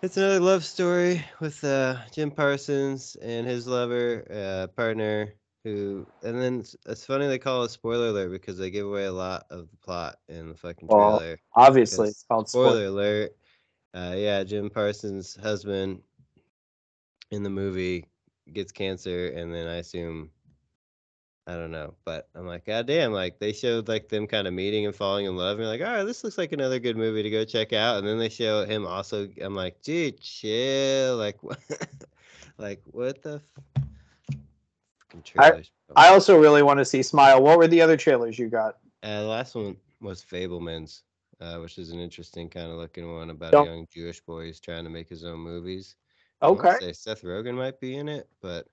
It's 0.03 0.17
another 0.17 0.39
love 0.39 0.63
story 0.63 1.25
with 1.39 1.63
uh, 1.63 1.97
Jim 2.11 2.29
Parsons 2.29 3.15
and 3.21 3.47
his 3.47 3.65
lover, 3.65 4.27
uh, 4.31 4.67
partner, 4.67 5.33
who 5.67 6.07
and 6.23 6.41
then 6.41 6.59
it's, 6.61 6.75
it's, 6.85 7.05
funny 7.05 7.27
they 7.27 7.37
call 7.37 7.63
it 7.63 7.71
spoiler 7.71 8.07
alert 8.07 8.31
because 8.31 8.57
they 8.57 8.69
give 8.69 8.85
away 8.85 9.05
a 9.05 9.11
lot 9.11 9.45
of 9.49 9.69
the 9.69 9.77
plot 9.77 10.17
in 10.29 10.49
the 10.49 10.55
fucking 10.55 10.87
trailer. 10.87 11.39
Well, 11.55 11.67
obviously, 11.67 12.09
it's 12.09 12.23
called 12.23 12.49
spoiler, 12.49 12.69
spoiler 12.69 12.85
alert. 12.85 13.35
Uh, 13.93 14.15
yeah, 14.15 14.43
Jim 14.43 14.69
Parsons' 14.69 15.35
husband 15.35 16.01
in 17.31 17.43
the 17.43 17.49
movie 17.49 18.05
gets 18.53 18.71
cancer, 18.71 19.27
and 19.29 19.53
then 19.53 19.67
I 19.67 19.77
assume 19.77 20.29
I 21.47 21.53
don't 21.53 21.71
know, 21.71 21.93
but 22.03 22.27
I'm 22.35 22.45
like, 22.45 22.65
God 22.65 22.87
damn, 22.87 23.13
like 23.13 23.39
they 23.39 23.53
showed 23.53 23.87
like 23.87 24.09
them 24.09 24.27
kind 24.27 24.47
of 24.47 24.53
meeting 24.53 24.85
and 24.85 24.93
falling 24.93 25.25
in 25.25 25.37
love. 25.37 25.51
And 25.51 25.59
you're 25.61 25.69
like, 25.69 25.81
all 25.81 25.95
right, 25.95 26.03
this 26.03 26.21
looks 26.23 26.37
like 26.37 26.51
another 26.51 26.77
good 26.77 26.97
movie 26.97 27.23
to 27.23 27.29
go 27.29 27.45
check 27.45 27.71
out. 27.71 27.97
And 27.97 28.07
then 28.07 28.19
they 28.19 28.27
show 28.27 28.65
him 28.65 28.85
also. 28.85 29.29
I'm 29.41 29.55
like, 29.55 29.81
dude, 29.81 30.19
chill. 30.19 31.15
Like, 31.15 31.41
what? 31.41 31.59
like, 32.57 32.81
what 32.91 33.21
the? 33.21 33.41
F- 33.75 33.83
trailers. 35.23 35.71
I, 35.95 36.07
I 36.07 36.13
also 36.13 36.37
really 36.37 36.63
want 36.63 36.79
to 36.79 36.85
see 36.85 37.03
Smile. 37.03 37.41
What 37.41 37.57
were 37.57 37.67
the 37.67 37.81
other 37.81 37.97
trailers 37.97 38.37
you 38.37 38.49
got? 38.49 38.77
Uh, 39.03 39.21
the 39.21 39.27
last 39.27 39.55
one 39.55 39.77
was 40.01 40.23
Fabelman's, 40.23 41.03
uh, 41.39 41.57
which 41.57 41.77
is 41.77 41.91
an 41.91 41.99
interesting 41.99 42.49
kind 42.49 42.71
of 42.71 42.77
looking 42.77 43.11
one 43.13 43.29
about 43.29 43.51
Don't. 43.51 43.67
a 43.67 43.71
young 43.71 43.87
Jewish 43.93 44.19
boy 44.21 44.45
who's 44.45 44.59
trying 44.59 44.83
to 44.83 44.89
make 44.89 45.07
his 45.09 45.23
own 45.23 45.39
movies. 45.39 45.95
Okay. 46.41 46.93
Seth 46.93 47.23
Rogen 47.23 47.55
might 47.55 47.79
be 47.79 47.95
in 47.95 48.07
it, 48.07 48.27
but 48.41 48.67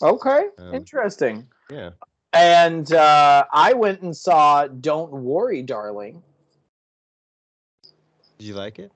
okay, 0.00 0.46
um, 0.58 0.74
interesting. 0.74 1.46
Yeah. 1.70 1.90
And 2.34 2.92
uh, 2.92 3.44
I 3.52 3.72
went 3.72 4.02
and 4.02 4.16
saw 4.16 4.66
Don't 4.66 5.12
Worry, 5.12 5.62
Darling. 5.62 6.22
Did 8.38 8.46
you 8.46 8.54
like 8.54 8.78
it? 8.78 8.92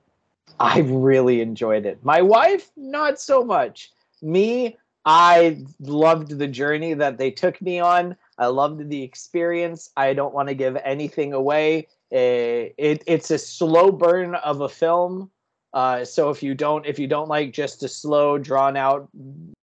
I 0.59 0.79
really 0.79 1.41
enjoyed 1.41 1.85
it. 1.85 2.03
My 2.03 2.21
wife, 2.21 2.71
not 2.75 3.19
so 3.19 3.43
much. 3.43 3.91
Me, 4.21 4.75
I 5.07 5.63
loved 5.79 6.37
the 6.37 6.49
journey 6.49 6.93
that 6.93 7.17
they 7.17 7.31
took 7.31 7.61
me 7.61 7.79
on. 7.79 8.17
I 8.37 8.47
loved 8.47 8.89
the 8.89 9.01
experience. 9.01 9.89
I 9.95 10.13
don't 10.13 10.33
want 10.33 10.49
to 10.49 10.53
give 10.53 10.75
anything 10.83 11.31
away. 11.31 11.87
Uh, 12.11 12.75
it, 12.77 13.03
it's 13.07 13.31
a 13.31 13.37
slow 13.37 13.89
burn 13.89 14.35
of 14.35 14.59
a 14.59 14.67
film. 14.67 15.31
Uh, 15.73 16.03
so 16.03 16.29
if 16.29 16.43
you 16.43 16.53
don't 16.53 16.85
if 16.85 16.99
you 16.99 17.07
don't 17.07 17.29
like 17.29 17.53
just 17.53 17.83
a 17.83 17.87
slow 17.87 18.37
drawn 18.37 18.75
out 18.75 19.07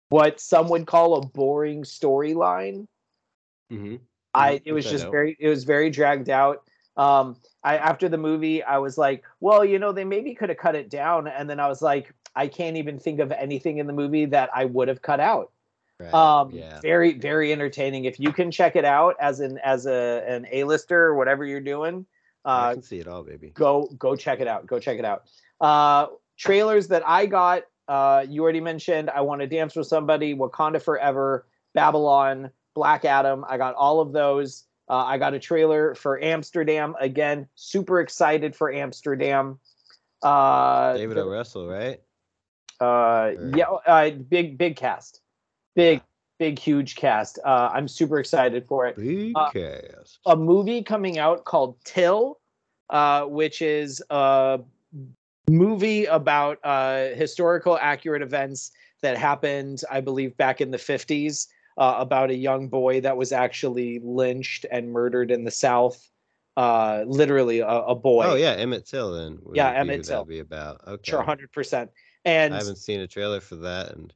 what 0.09 0.41
some 0.41 0.69
would 0.71 0.87
call 0.87 1.17
a 1.17 1.27
boring 1.27 1.83
storyline, 1.83 2.87
mm-hmm. 3.71 3.97
I 4.33 4.63
it 4.65 4.73
was 4.73 4.87
just 4.87 5.11
very 5.11 5.37
it 5.39 5.49
was 5.49 5.65
very 5.65 5.91
dragged 5.91 6.31
out. 6.31 6.63
Um, 6.97 7.37
I 7.63 7.77
after 7.77 8.09
the 8.09 8.19
movie 8.19 8.63
I 8.63 8.79
was 8.79 8.97
like, 8.97 9.23
well, 9.41 9.65
you 9.65 9.79
know, 9.79 9.93
they 9.93 10.05
maybe 10.05 10.35
could 10.35 10.49
have 10.49 10.59
cut 10.59 10.77
it 10.77 10.89
down, 10.89 11.29
and 11.29 11.49
then 11.49 11.61
I 11.61 11.69
was 11.69 11.83
like, 11.83 12.15
I 12.37 12.49
can't 12.49 12.77
even 12.77 12.99
think 12.99 13.19
of 13.19 13.33
anything 13.33 13.79
in 13.79 13.87
the 13.87 13.93
movie 13.93 14.27
that 14.27 14.51
I 14.55 14.67
would 14.67 14.89
have 14.89 15.03
cut 15.03 15.19
out. 15.19 15.51
Right. 15.99 16.13
Um, 16.13 16.51
yeah. 16.51 16.79
very, 16.81 17.15
very 17.15 17.53
entertaining. 17.53 18.05
If 18.05 18.21
you 18.21 18.31
can 18.31 18.51
check 18.51 18.77
it 18.77 18.85
out 18.85 19.17
as 19.19 19.41
an 19.41 19.59
as 19.65 19.87
a 19.87 20.23
an 20.29 20.47
A-lister 20.53 21.05
or 21.05 21.15
whatever 21.15 21.45
you're 21.45 21.61
doing, 21.61 22.05
uh, 22.45 22.49
I 22.49 22.75
can 22.75 22.83
see 22.83 22.99
it 22.99 23.09
all, 23.09 23.23
baby. 23.23 23.51
Go 23.51 23.89
go 23.99 24.15
check 24.15 24.41
it 24.41 24.47
out. 24.47 24.67
Go 24.67 24.79
check 24.79 24.99
it 24.99 25.07
out. 25.07 25.25
Uh, 25.61 26.09
trailers 26.37 26.89
that 26.89 27.03
I 27.07 27.25
got. 27.25 27.63
Uh, 27.89 28.27
you 28.29 28.43
already 28.43 28.61
mentioned. 28.61 29.09
I 29.09 29.23
want 29.23 29.41
to 29.41 29.47
dance 29.47 29.75
with 29.75 29.87
somebody. 29.87 30.35
Wakanda 30.35 30.83
Forever. 30.83 31.47
Babylon. 31.75 32.51
Black 32.75 33.07
Adam. 33.07 33.45
I 33.49 33.57
got 33.57 33.75
all 33.75 34.01
of 34.01 34.13
those. 34.13 34.65
Uh, 34.89 34.99
I 34.99 35.19
got 35.19 35.35
a 35.35 35.39
trailer 35.39 35.95
for 35.95 36.23
Amsterdam 36.23 36.95
again. 37.01 37.49
Super 37.55 38.01
excited 38.01 38.55
for 38.55 38.71
Amsterdam. 38.71 39.59
Uh, 40.23 40.95
David 40.97 41.19
O. 41.19 41.29
Russell, 41.29 41.67
right? 41.67 42.01
Uh, 42.81 43.33
yeah, 43.55 43.67
uh, 43.87 44.11
big 44.11 44.59
big 44.59 44.77
cast, 44.77 45.21
big 45.75 46.03
big 46.39 46.59
huge 46.59 46.97
cast. 46.97 47.39
Uh, 47.45 47.71
I'm 47.73 47.89
super 47.89 48.19
excited 48.19 48.67
for 48.67 48.87
it. 48.87 48.97
Big 48.97 49.33
uh, 49.37 49.51
cast. 49.51 50.19
A 50.27 50.37
movie 50.37 50.83
coming 50.83 51.19
out 51.19 51.45
called 51.45 51.77
Till, 51.85 52.39
uh, 52.91 53.23
which 53.25 53.63
is 53.63 54.03
a 54.11 54.61
movie 55.49 56.05
about 56.07 56.59
uh, 56.65 57.09
historical 57.15 57.79
accurate 57.81 58.23
events 58.23 58.73
that 59.03 59.17
happened, 59.17 59.83
I 59.91 60.01
believe, 60.01 60.37
back 60.37 60.61
in 60.61 60.71
the 60.71 60.79
50s. 60.79 61.47
Uh, 61.79 61.97
about 61.99 62.31
a 62.31 62.35
young 62.35 62.69
boy 62.69 63.03
that 63.03 63.15
was 63.15 63.33
actually 63.33 64.01
lynched 64.03 64.65
and 64.71 64.91
murdered 64.91 65.31
in 65.31 65.45
the 65.45 65.51
South. 65.51 66.11
Uh, 66.57 67.05
literally 67.07 67.61
a, 67.61 67.69
a 67.69 67.95
boy. 67.95 68.25
Oh 68.25 68.35
yeah, 68.35 68.53
Emmett 68.53 68.87
Till. 68.87 69.13
Then 69.13 69.39
yeah, 69.53 69.73
Emmett 69.73 70.05
Till. 70.05 70.25
Be 70.25 70.39
about 70.39 70.81
okay. 70.87 71.11
Sure, 71.11 71.23
hundred 71.23 71.53
percent. 71.53 71.91
And 72.27 72.53
I 72.53 72.59
haven't 72.59 72.77
seen 72.77 73.01
a 73.01 73.07
trailer 73.07 73.41
for 73.41 73.57
that. 73.57 73.93
And 73.93 74.13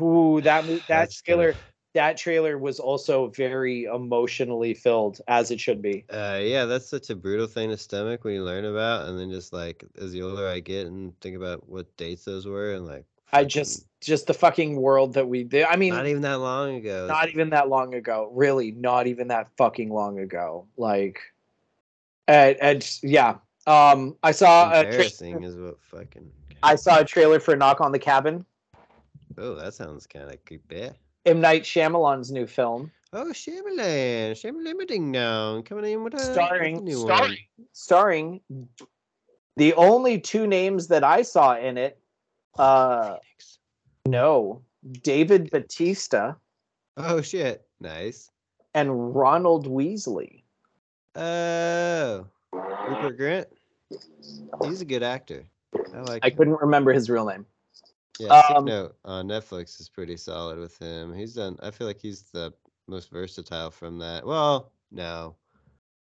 ooh, 0.00 0.40
that 0.40 0.64
that 0.88 1.10
trailer. 1.10 1.54
That 1.94 2.18
trailer 2.18 2.58
was 2.58 2.78
also 2.78 3.28
very 3.28 3.84
emotionally 3.84 4.74
filled, 4.74 5.20
as 5.26 5.50
it 5.50 5.58
should 5.58 5.80
be. 5.80 6.04
Uh, 6.10 6.38
yeah, 6.40 6.66
that's 6.66 6.86
such 6.86 7.08
a 7.08 7.16
brutal 7.16 7.46
thing 7.46 7.70
to 7.70 7.78
stomach 7.78 8.22
when 8.22 8.34
you 8.34 8.44
learn 8.44 8.66
about, 8.66 9.08
and 9.08 9.18
then 9.18 9.30
just 9.30 9.54
like 9.54 9.82
as 9.98 10.12
the 10.12 10.22
older 10.22 10.46
I 10.46 10.60
get 10.60 10.86
and 10.86 11.18
think 11.20 11.34
about 11.34 11.66
what 11.68 11.96
dates 11.96 12.24
those 12.24 12.46
were, 12.46 12.74
and 12.74 12.86
like 12.86 13.06
I 13.32 13.44
just 13.44 13.86
just 14.00 14.26
the 14.26 14.34
fucking 14.34 14.76
world 14.76 15.14
that 15.14 15.28
we 15.28 15.44
did. 15.44 15.64
I 15.64 15.76
mean, 15.76 15.94
not 15.94 16.06
even 16.06 16.22
that 16.22 16.40
long 16.40 16.76
ago. 16.76 17.06
not 17.08 17.30
even 17.30 17.50
that 17.50 17.68
long 17.68 17.94
ago. 17.94 18.30
Really, 18.32 18.70
not 18.70 19.06
even 19.06 19.28
that 19.28 19.48
fucking 19.56 19.90
long 19.90 20.18
ago. 20.18 20.66
Like, 20.76 21.20
and, 22.26 22.56
and 22.60 22.98
yeah. 23.02 23.36
Um, 23.68 24.16
I 24.22 24.30
saw 24.32 24.70
a 24.70 24.82
tra- 24.82 24.92
embarrassing 24.92 25.42
is 25.44 25.56
what 25.56 25.78
fucking. 25.80 26.30
I 26.62 26.74
saw 26.74 27.00
a 27.00 27.04
trailer 27.04 27.38
for 27.38 27.54
Knock 27.54 27.80
on 27.80 27.92
the 27.92 27.98
Cabin. 27.98 28.44
Oh, 29.36 29.54
that 29.56 29.74
sounds 29.74 30.06
kind 30.06 30.30
of 30.30 30.42
creepy. 30.44 30.90
M 31.26 31.40
Night 31.40 31.62
Shyamalan's 31.62 32.32
new 32.32 32.46
film, 32.46 32.90
Oh, 33.12 33.26
Shyamalan, 33.26 34.32
Shyamalan 34.32 34.86
Ding 34.86 35.12
Dong, 35.12 35.62
coming 35.62 35.92
in 35.92 36.02
with 36.02 36.14
a 36.14 36.18
starring 36.18 36.82
new 36.82 36.96
starring 36.98 37.36
starring 37.72 38.40
the 39.56 39.74
only 39.74 40.18
two 40.18 40.46
names 40.46 40.88
that 40.88 41.04
I 41.04 41.22
saw 41.22 41.56
in 41.56 41.76
it. 41.78 41.98
Uh, 42.58 43.16
Phoenix. 43.22 43.58
no, 44.06 44.62
David 45.02 45.50
Batista 45.50 46.34
Oh 46.96 47.20
shit, 47.20 47.66
nice. 47.80 48.30
and 48.74 49.14
Ronald 49.14 49.66
Weasley. 49.68 50.42
Oh, 51.14 52.26
Rupert 52.52 53.18
Grint. 53.18 53.46
He's 54.64 54.80
a 54.80 54.84
good 54.84 55.02
actor. 55.02 55.44
I 55.94 56.00
like. 56.00 56.24
I 56.24 56.28
him. 56.30 56.36
couldn't 56.36 56.60
remember 56.60 56.92
his 56.92 57.08
real 57.10 57.24
name. 57.26 57.46
Yeah, 58.18 58.42
um, 58.54 58.64
Note 58.64 58.96
on 59.04 59.28
Netflix 59.28 59.80
is 59.80 59.88
pretty 59.88 60.16
solid 60.16 60.58
with 60.58 60.76
him. 60.78 61.14
He's 61.14 61.34
done. 61.34 61.56
I 61.62 61.70
feel 61.70 61.86
like 61.86 62.00
he's 62.00 62.22
the 62.32 62.52
most 62.88 63.10
versatile 63.10 63.70
from 63.70 63.98
that. 64.00 64.26
Well, 64.26 64.72
no, 64.90 65.36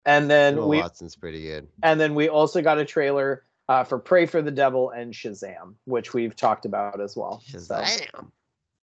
And 0.05 0.31
then 0.31 0.55
Emma 0.55 0.67
we 0.67 0.77
Watson's 0.79 1.17
pretty 1.17 1.43
good. 1.43 1.67
and 1.83 1.99
then 1.99 2.15
we 2.15 2.29
also 2.29 2.63
got 2.63 2.79
a 2.79 2.85
trailer 2.85 3.45
uh, 3.69 3.83
for 3.83 3.99
Prey 3.99 4.27
for 4.27 4.41
the 4.41 4.51
Devil 4.53 4.91
and 4.91 5.13
Shazam, 5.13 5.75
which 5.87 6.15
we've 6.15 6.37
talked 6.37 6.65
about 6.65 7.01
as 7.01 7.17
well. 7.17 7.43
So 7.49 7.59
Shazam! 7.59 8.31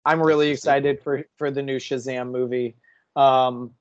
I'm 0.05 0.21
really 0.21 0.51
That's 0.51 0.61
the 0.61 0.67
sequel. 0.69 0.77
excited 0.77 1.01
for 1.03 1.25
for 1.37 1.51
the 1.51 1.61
new 1.61 1.77
Shazam 1.77 2.31
movie. 2.31 2.77
Um, 3.17 3.71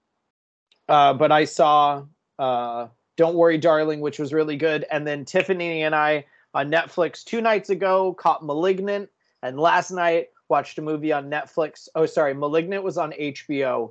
uh, 0.89 1.13
but 1.15 1.31
I 1.31 1.45
saw 1.45 2.07
uh, 2.41 2.89
Don't 3.19 3.35
Worry, 3.35 3.59
Darling, 3.59 4.01
which 4.01 4.21
was 4.21 4.33
really 4.33 4.57
good, 4.57 4.87
and 4.93 5.05
then 5.05 5.25
Tiffany 5.25 5.83
and 5.83 5.95
I 5.95 6.25
on 6.55 6.71
Netflix 6.71 7.25
two 7.25 7.41
nights 7.41 7.69
ago 7.69 8.15
caught 8.15 8.47
Malignant, 8.47 9.11
and 9.43 9.59
last 9.59 9.91
night 9.91 10.29
watched 10.49 10.79
a 10.79 10.83
movie 10.83 11.13
on 11.13 11.29
Netflix. 11.29 11.89
Oh, 11.97 12.07
sorry, 12.07 12.33
Malignant 12.33 12.85
was 12.85 12.97
on 12.97 13.13
HBO, 13.13 13.91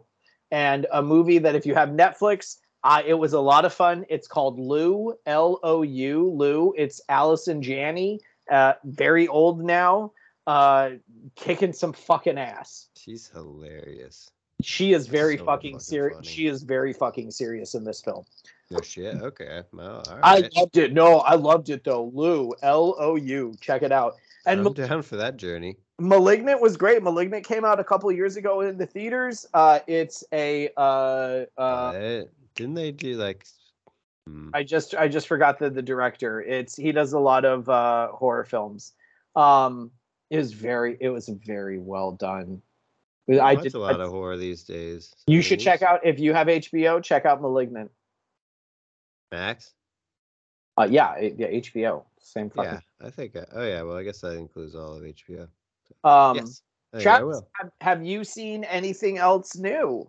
and 0.49 0.87
a 0.93 1.03
movie 1.03 1.39
that 1.39 1.55
if 1.55 1.65
you 1.65 1.75
have 1.75 1.89
Netflix. 1.89 2.57
Uh, 2.83 3.01
it 3.05 3.15
was 3.15 3.33
a 3.33 3.39
lot 3.39 3.65
of 3.65 3.73
fun. 3.73 4.05
It's 4.07 4.27
called 4.27 4.57
Lou, 4.57 5.13
L 5.25 5.59
O 5.61 5.81
U, 5.81 6.29
Lou. 6.29 6.73
It's 6.77 7.01
Allison 7.09 7.61
Janney, 7.61 8.21
uh, 8.49 8.73
very 8.85 9.27
old 9.27 9.61
now, 9.61 10.13
uh, 10.45 10.91
kicking 11.35 11.73
some 11.73 11.91
fucking 11.91 12.37
ass. 12.37 12.87
She's 12.95 13.27
hilarious. 13.27 14.31
She 14.61 14.93
is 14.93 15.07
very 15.07 15.37
So 15.37 15.43
fucking 15.43 15.73
fucking 15.73 15.79
serious. 15.79 16.25
She 16.25 16.47
is 16.47 16.63
very 16.63 16.93
fucking 16.93 17.31
serious 17.31 17.75
in 17.75 17.83
this 17.83 18.01
film. 18.01 18.23
No 18.69 18.81
shit. 18.81 19.15
Okay. 19.15 19.63
Well, 19.71 20.03
all 20.09 20.19
I 20.23 20.49
loved 20.55 20.77
it. 20.77 20.93
No, 20.93 21.19
I 21.19 21.35
loved 21.35 21.69
it 21.69 21.83
though. 21.83 22.11
Lou, 22.13 22.53
L 22.61 22.95
O 22.99 23.15
U. 23.15 23.53
Check 23.61 23.81
it 23.81 23.91
out. 23.91 24.15
And 24.45 24.59
I'm 24.59 24.63
Ma- 24.65 24.69
down 24.71 25.01
for 25.01 25.15
that 25.17 25.37
journey. 25.37 25.77
Malignant 25.99 26.61
was 26.61 26.77
great. 26.77 27.01
Malignant 27.01 27.45
came 27.45 27.65
out 27.65 27.79
a 27.79 27.83
couple 27.83 28.11
years 28.11 28.35
ago 28.35 28.61
in 28.61 28.77
the 28.77 28.85
theaters. 28.85 29.45
Uh, 29.53 29.79
it's 29.87 30.23
a 30.33 30.69
uh, 30.77 31.45
uh, 31.57 32.23
didn't 32.55 32.75
they 32.75 32.91
do 32.91 33.15
like? 33.15 33.45
hmm, 34.27 34.49
I 34.53 34.63
just 34.63 34.95
I 34.95 35.07
just 35.07 35.27
forgot 35.27 35.59
the 35.59 35.69
the 35.69 35.81
director. 35.81 36.41
It's 36.41 36.75
he 36.75 36.91
does 36.91 37.13
a 37.13 37.19
lot 37.19 37.45
of 37.45 37.67
uh, 37.69 38.09
horror 38.09 38.43
films. 38.43 38.93
Um, 39.35 39.91
it 40.29 40.37
was 40.37 40.51
very 40.51 40.97
it 40.99 41.09
was 41.09 41.29
very 41.29 41.79
well 41.79 42.11
done. 42.11 42.61
I 43.29 43.55
watch 43.55 43.63
did 43.63 43.73
a 43.75 43.79
lot 43.79 43.99
I- 43.99 44.03
of 44.03 44.09
horror 44.11 44.37
these 44.37 44.63
days. 44.63 45.13
You 45.25 45.41
should 45.41 45.59
check 45.59 45.81
out 45.81 46.05
if 46.05 46.19
you 46.19 46.33
have 46.33 46.47
HBO. 46.47 47.01
Check 47.03 47.25
out 47.25 47.41
*Malignant*. 47.41 47.91
Max. 49.31 49.73
Uh, 50.77 50.87
yeah, 50.89 51.15
it- 51.15 51.35
yeah, 51.37 51.47
HBO. 51.47 52.05
Same 52.19 52.49
fucking. 52.49 52.71
Yeah, 52.73 52.79
I 53.07 53.09
think. 53.09 53.35
I, 53.35 53.45
oh 53.53 53.65
yeah. 53.65 53.81
Well, 53.83 53.97
I 53.97 54.03
guess 54.03 54.21
that 54.21 54.37
includes 54.37 54.75
all 54.75 54.95
of 54.95 55.03
HBO. 55.03 55.47
Um, 56.03 56.37
yes. 56.37 56.61
I, 56.93 56.97
think 56.97 57.01
I 57.07 57.17
Travis, 57.17 57.23
will. 57.23 57.49
have, 57.53 57.71
have 57.81 58.05
you 58.05 58.23
seen 58.23 58.63
anything 58.65 59.17
else 59.17 59.55
new? 59.55 60.07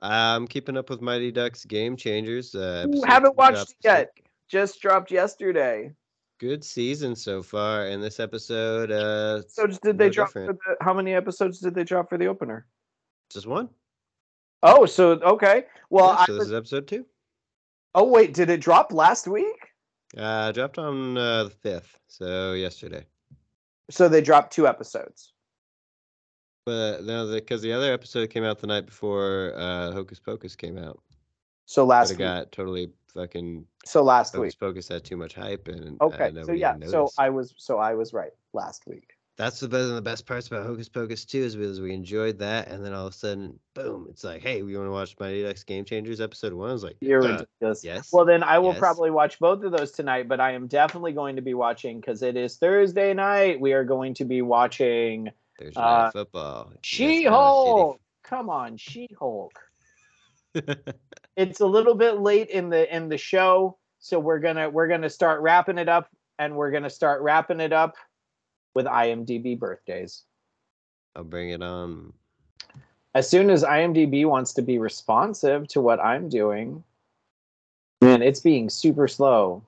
I'm 0.00 0.46
keeping 0.46 0.76
up 0.76 0.90
with 0.90 1.00
Mighty 1.00 1.32
Ducks 1.32 1.64
Game 1.64 1.96
Changers. 1.96 2.54
Uh, 2.54 2.86
Ooh, 2.88 3.02
haven't 3.02 3.36
watched 3.36 3.70
it 3.70 3.76
yet. 3.82 4.10
Just 4.48 4.80
dropped 4.80 5.10
yesterday. 5.10 5.92
Good 6.38 6.62
season 6.62 7.16
so 7.16 7.42
far, 7.42 7.86
and 7.86 8.02
this 8.02 8.20
episode, 8.20 8.92
uh, 8.92 9.42
So 9.48 9.66
just 9.66 9.82
did 9.82 9.98
they 9.98 10.06
no 10.06 10.12
drop 10.12 10.30
for 10.30 10.46
the? 10.46 10.76
How 10.80 10.94
many 10.94 11.14
episodes 11.14 11.58
did 11.58 11.74
they 11.74 11.82
drop 11.84 12.08
for 12.08 12.16
the 12.18 12.26
opener? 12.26 12.66
just 13.30 13.46
one. 13.46 13.68
Oh, 14.62 14.86
so 14.86 15.10
okay. 15.12 15.64
Well, 15.90 16.06
Yeah, 16.06 16.16
I 16.20 16.26
so 16.26 16.34
this 16.34 16.46
is 16.46 16.52
episode 16.52 16.86
two. 16.88 17.04
Oh 17.98 18.04
wait, 18.04 18.32
did 18.32 18.48
it 18.48 18.60
drop 18.60 18.92
last 18.92 19.26
week? 19.26 19.72
Uh, 20.16 20.52
dropped 20.52 20.78
on 20.78 21.18
uh, 21.18 21.44
the 21.44 21.50
fifth, 21.50 21.98
so 22.06 22.52
yesterday. 22.52 23.04
So 23.90 24.08
they 24.08 24.20
dropped 24.20 24.52
two 24.52 24.66
episodes. 24.66 25.32
But 26.64 27.04
no, 27.04 27.30
because 27.30 27.62
the 27.62 27.72
other 27.72 27.92
episode 27.92 28.30
came 28.30 28.44
out 28.44 28.58
the 28.58 28.66
night 28.66 28.86
before 28.86 29.52
uh, 29.56 29.90
Hocus 29.92 30.20
Pocus 30.20 30.54
came 30.54 30.78
out. 30.78 31.00
So 31.66 31.84
last 31.84 32.10
it 32.10 32.14
week. 32.14 32.18
got 32.18 32.52
totally 32.52 32.90
fucking 33.14 33.64
So 33.84 34.02
last 34.02 34.34
Hocus 34.34 34.54
week. 34.54 34.56
Hocus 34.60 34.86
Pocus 34.86 34.88
had 34.88 35.04
too 35.04 35.16
much 35.16 35.34
hype, 35.34 35.68
and 35.68 36.00
Okay. 36.00 36.32
So 36.44 36.52
yeah. 36.52 36.76
So. 36.86 37.10
I 37.18 37.30
was. 37.30 37.54
So 37.56 37.78
I 37.78 37.94
was 37.94 38.12
right 38.12 38.32
last 38.52 38.86
week. 38.86 39.17
That's 39.38 39.60
the 39.60 39.68
best, 39.68 39.94
the 39.94 40.02
best 40.02 40.26
parts 40.26 40.48
about 40.48 40.66
Hocus 40.66 40.88
Pocus 40.88 41.24
too, 41.24 41.38
is 41.38 41.54
because 41.54 41.80
we 41.80 41.94
enjoyed 41.94 42.40
that, 42.40 42.66
and 42.66 42.84
then 42.84 42.92
all 42.92 43.06
of 43.06 43.12
a 43.12 43.16
sudden, 43.16 43.56
boom! 43.72 44.08
It's 44.10 44.24
like, 44.24 44.42
hey, 44.42 44.62
we 44.62 44.76
want 44.76 44.88
to 44.88 44.92
watch 44.92 45.14
Mighty 45.20 45.44
Ducks 45.44 45.62
Game 45.62 45.84
Changers 45.84 46.20
episode 46.20 46.52
one. 46.52 46.70
I 46.70 46.72
was 46.72 46.82
like, 46.82 46.96
You're 47.00 47.24
uh, 47.24 47.32
ridiculous. 47.32 47.84
yes. 47.84 48.12
Well, 48.12 48.24
then 48.24 48.42
I 48.42 48.58
will 48.58 48.70
Yes. 48.70 48.80
probably 48.80 49.12
watch 49.12 49.38
both 49.38 49.62
of 49.62 49.70
those 49.70 49.92
tonight, 49.92 50.26
but 50.26 50.40
I 50.40 50.52
am 50.54 50.66
definitely 50.66 51.12
going 51.12 51.36
to 51.36 51.42
be 51.42 51.54
watching 51.54 52.00
because 52.00 52.22
it 52.22 52.36
is 52.36 52.56
Thursday 52.56 53.14
night. 53.14 53.60
We 53.60 53.74
are 53.74 53.84
going 53.84 54.14
to 54.14 54.24
be 54.24 54.42
watching 54.42 55.30
There's 55.60 55.76
uh, 55.76 55.80
Night 55.80 56.12
football. 56.14 56.72
She 56.82 57.22
Hulk. 57.22 58.00
Come 58.24 58.50
on, 58.50 58.76
She 58.76 59.08
Hulk. 59.18 59.52
It's 61.36 61.60
a 61.60 61.66
little 61.66 61.94
bit 61.94 62.18
late 62.18 62.50
in 62.50 62.68
the 62.70 62.92
in 62.92 63.08
the 63.08 63.16
show, 63.18 63.78
so 64.00 64.18
we're 64.18 64.40
gonna 64.40 64.68
we're 64.68 64.88
gonna 64.88 65.08
start 65.08 65.40
wrapping 65.42 65.78
it 65.78 65.88
up, 65.88 66.08
and 66.40 66.56
we're 66.56 66.72
gonna 66.72 66.90
start 66.90 67.22
wrapping 67.22 67.60
it 67.60 67.72
up 67.72 67.94
with 68.74 68.86
IMDb 68.86 69.58
birthdays. 69.58 70.22
I'll 71.16 71.24
bring 71.24 71.50
it 71.50 71.62
on. 71.62 72.12
As 73.14 73.28
soon 73.28 73.50
as 73.50 73.64
IMDb 73.64 74.26
wants 74.26 74.52
to 74.54 74.62
be 74.62 74.78
responsive 74.78 75.66
to 75.68 75.80
what 75.80 75.98
I'm 76.00 76.28
doing, 76.28 76.84
man, 78.00 78.22
it's 78.22 78.40
being 78.40 78.70
super 78.70 79.08
slow. 79.08 79.64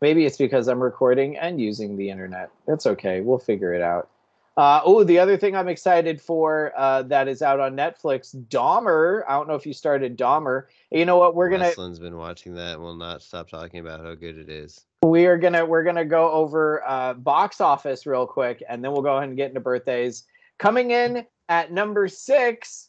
Maybe 0.00 0.26
it's 0.26 0.36
because 0.36 0.68
I'm 0.68 0.82
recording 0.82 1.36
and 1.36 1.60
using 1.60 1.96
the 1.96 2.10
internet. 2.10 2.50
That's 2.66 2.86
okay. 2.86 3.20
We'll 3.20 3.38
figure 3.38 3.72
it 3.72 3.82
out. 3.82 4.10
Uh, 4.56 4.80
oh, 4.84 5.02
the 5.02 5.18
other 5.18 5.36
thing 5.36 5.56
I'm 5.56 5.66
excited 5.66 6.20
for 6.20 6.72
uh, 6.76 7.02
that 7.04 7.26
is 7.26 7.42
out 7.42 7.58
on 7.58 7.74
Netflix, 7.76 8.36
Dahmer. 8.48 9.22
I 9.26 9.32
don't 9.32 9.48
know 9.48 9.56
if 9.56 9.66
you 9.66 9.72
started 9.72 10.16
Dahmer. 10.16 10.66
You 10.92 11.04
know 11.04 11.16
what? 11.16 11.34
We're 11.34 11.48
gonna 11.48 11.64
Weslin's 11.64 11.98
been 11.98 12.16
watching 12.16 12.54
that. 12.54 12.74
and 12.74 12.82
will 12.82 12.94
not 12.94 13.22
stop 13.22 13.50
talking 13.50 13.80
about 13.80 14.00
how 14.00 14.14
good 14.14 14.38
it 14.38 14.48
is. 14.48 14.84
We 15.04 15.26
are 15.26 15.36
gonna 15.36 15.66
we're 15.66 15.84
gonna 15.84 16.06
go 16.06 16.30
over 16.30 16.82
uh, 16.86 17.12
box 17.12 17.60
office 17.60 18.06
real 18.06 18.26
quick, 18.26 18.62
and 18.66 18.82
then 18.82 18.90
we'll 18.90 19.02
go 19.02 19.18
ahead 19.18 19.28
and 19.28 19.36
get 19.36 19.50
into 19.50 19.60
birthdays. 19.60 20.24
Coming 20.58 20.92
in 20.92 21.26
at 21.50 21.70
number 21.70 22.08
six 22.08 22.88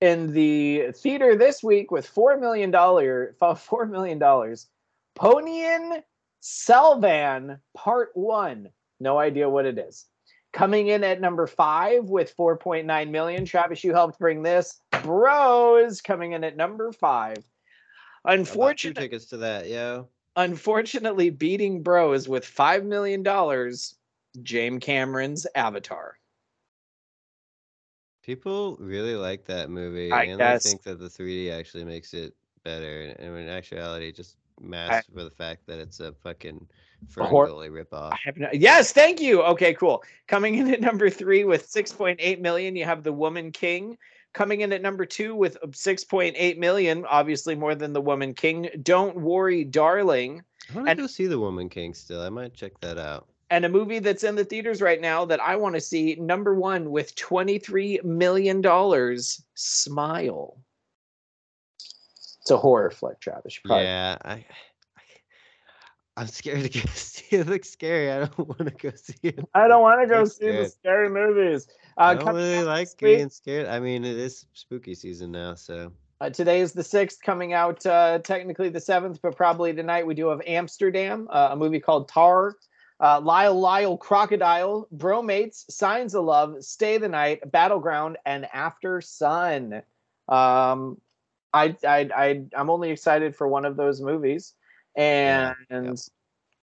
in 0.00 0.32
the 0.32 0.92
theater 0.92 1.34
this 1.34 1.60
week 1.60 1.90
with 1.90 2.06
four 2.06 2.36
million 2.36 2.70
dollar 2.70 3.34
four 3.56 3.84
million 3.86 4.16
dollars. 4.16 4.68
Ponniyin 5.18 6.04
Selvan 6.40 7.58
Part 7.76 8.10
One. 8.14 8.68
No 9.00 9.18
idea 9.18 9.48
what 9.48 9.66
it 9.66 9.76
is. 9.76 10.06
Coming 10.52 10.86
in 10.86 11.02
at 11.02 11.20
number 11.20 11.46
five 11.48 12.04
with 12.04 12.36
4.9 12.36 13.10
million. 13.10 13.44
Travis, 13.44 13.84
you 13.84 13.92
helped 13.92 14.18
bring 14.18 14.42
this. 14.42 14.80
Bros 15.02 16.00
coming 16.00 16.32
in 16.32 16.42
at 16.42 16.56
number 16.56 16.90
five. 16.92 17.38
Unfortunately, 18.24 19.02
tickets 19.02 19.26
to 19.26 19.36
that, 19.38 19.68
yo. 19.68 20.08
Unfortunately 20.36 21.30
beating 21.30 21.82
bros 21.82 22.28
with 22.28 22.44
five 22.44 22.84
million 22.84 23.22
dollars 23.22 23.96
james 24.42 24.82
cameron's 24.84 25.46
avatar 25.54 26.16
People 28.22 28.76
really 28.78 29.16
like 29.16 29.46
that 29.46 29.70
movie, 29.70 30.12
I 30.12 30.24
and 30.24 30.38
guess. 30.38 30.64
I 30.64 30.68
think 30.68 30.82
that 30.82 31.00
the 31.00 31.08
3D 31.08 31.50
actually 31.52 31.84
makes 31.84 32.12
it 32.12 32.34
better. 32.64 33.14
And 33.18 33.34
in 33.36 33.48
actuality, 33.48 34.12
just 34.12 34.36
masks 34.60 35.08
for 35.12 35.24
the 35.24 35.30
fact 35.30 35.66
that 35.66 35.78
it's 35.78 36.00
a 36.00 36.12
fucking 36.12 36.68
Hor- 37.16 37.46
Ferngully 37.48 37.70
ripoff. 37.70 38.12
i 38.12 38.18
have 38.22 38.36
no 38.36 38.48
yes 38.52 38.92
thank 38.92 39.20
you 39.22 39.42
okay 39.42 39.72
cool 39.72 40.02
coming 40.28 40.56
in 40.56 40.70
at 40.72 40.82
number 40.82 41.08
three 41.08 41.44
with 41.44 41.66
6.8 41.66 42.40
million 42.40 42.76
you 42.76 42.84
have 42.84 43.02
the 43.02 43.12
woman 43.12 43.50
king 43.52 43.96
coming 44.32 44.60
in 44.62 44.72
at 44.72 44.82
number 44.82 45.04
two 45.04 45.34
with 45.34 45.56
6.8 45.62 46.58
million 46.58 47.04
obviously 47.06 47.54
more 47.54 47.74
than 47.74 47.92
the 47.92 48.00
woman 48.00 48.32
king 48.34 48.68
don't 48.82 49.16
worry 49.16 49.64
darling 49.64 50.42
I 50.72 50.76
want 50.76 50.88
to 50.90 50.94
go 50.94 51.06
see 51.08 51.26
the 51.26 51.38
Woman 51.40 51.68
King 51.68 51.94
still. 51.94 52.20
I 52.22 52.28
might 52.28 52.54
check 52.54 52.78
that 52.80 52.96
out. 52.96 53.26
and 53.50 53.64
a 53.64 53.68
movie 53.68 53.98
that's 53.98 54.22
in 54.22 54.36
the 54.36 54.44
theaters 54.44 54.80
right 54.80 55.00
now 55.00 55.24
that 55.24 55.40
I 55.40 55.56
want 55.56 55.74
to 55.74 55.80
see, 55.80 56.14
number 56.20 56.54
one 56.54 56.92
with 56.92 57.12
$23 57.16 58.04
million, 58.04 58.62
Smile. 59.54 60.56
It's 62.40 62.50
a 62.52 62.56
horror 62.56 62.90
flick, 62.92 63.18
Travis. 63.18 63.58
Probably- 63.64 63.84
Yeah, 63.84 64.16
I, 64.24 64.44
I'm 66.20 66.26
scared 66.26 66.62
to 66.64 66.68
go 66.68 66.80
see 66.94 67.36
it. 67.36 67.40
It 67.40 67.46
looks 67.48 67.70
scary. 67.70 68.10
I 68.10 68.18
don't 68.18 68.38
want 68.48 68.66
to 68.66 68.70
go 68.70 68.92
see 68.94 69.14
it. 69.22 69.40
I 69.54 69.68
don't 69.68 69.80
want 69.80 70.02
to 70.02 70.06
go 70.06 70.24
see 70.26 70.50
the 70.50 70.68
scary 70.68 71.08
movies. 71.08 71.66
Uh, 71.96 72.02
I 72.02 72.14
don't 72.14 72.34
really 72.34 72.62
like 72.62 72.88
being 72.98 73.30
scared. 73.30 73.66
I 73.66 73.80
mean, 73.80 74.04
it 74.04 74.18
is 74.18 74.44
spooky 74.52 74.94
season 74.94 75.32
now, 75.32 75.54
so 75.54 75.92
Uh, 76.20 76.28
today 76.28 76.60
is 76.60 76.72
the 76.74 76.84
sixth, 76.84 77.22
coming 77.22 77.54
out 77.54 77.86
uh, 77.86 78.18
technically 78.18 78.68
the 78.68 78.80
seventh, 78.80 79.22
but 79.22 79.34
probably 79.34 79.72
tonight. 79.72 80.06
We 80.06 80.14
do 80.14 80.28
have 80.28 80.42
Amsterdam, 80.46 81.26
uh, 81.30 81.48
a 81.52 81.56
movie 81.56 81.80
called 81.80 82.08
Tar, 82.08 82.56
uh, 83.00 83.18
Lyle 83.22 83.58
Lyle 83.58 83.96
Crocodile, 83.96 84.88
Bromates, 84.94 85.64
Signs 85.70 86.14
of 86.14 86.24
Love, 86.24 86.62
Stay 86.62 86.98
the 86.98 87.08
Night, 87.08 87.50
Battleground, 87.50 88.18
and 88.26 88.46
After 88.52 89.00
Sun. 89.00 89.82
Um, 90.28 91.00
I, 91.54 91.74
I, 91.82 92.10
I, 92.14 92.44
I'm 92.54 92.68
only 92.68 92.90
excited 92.90 93.34
for 93.34 93.48
one 93.48 93.64
of 93.64 93.76
those 93.76 94.02
movies. 94.02 94.52
And 95.00 95.56
yep. 95.70 95.96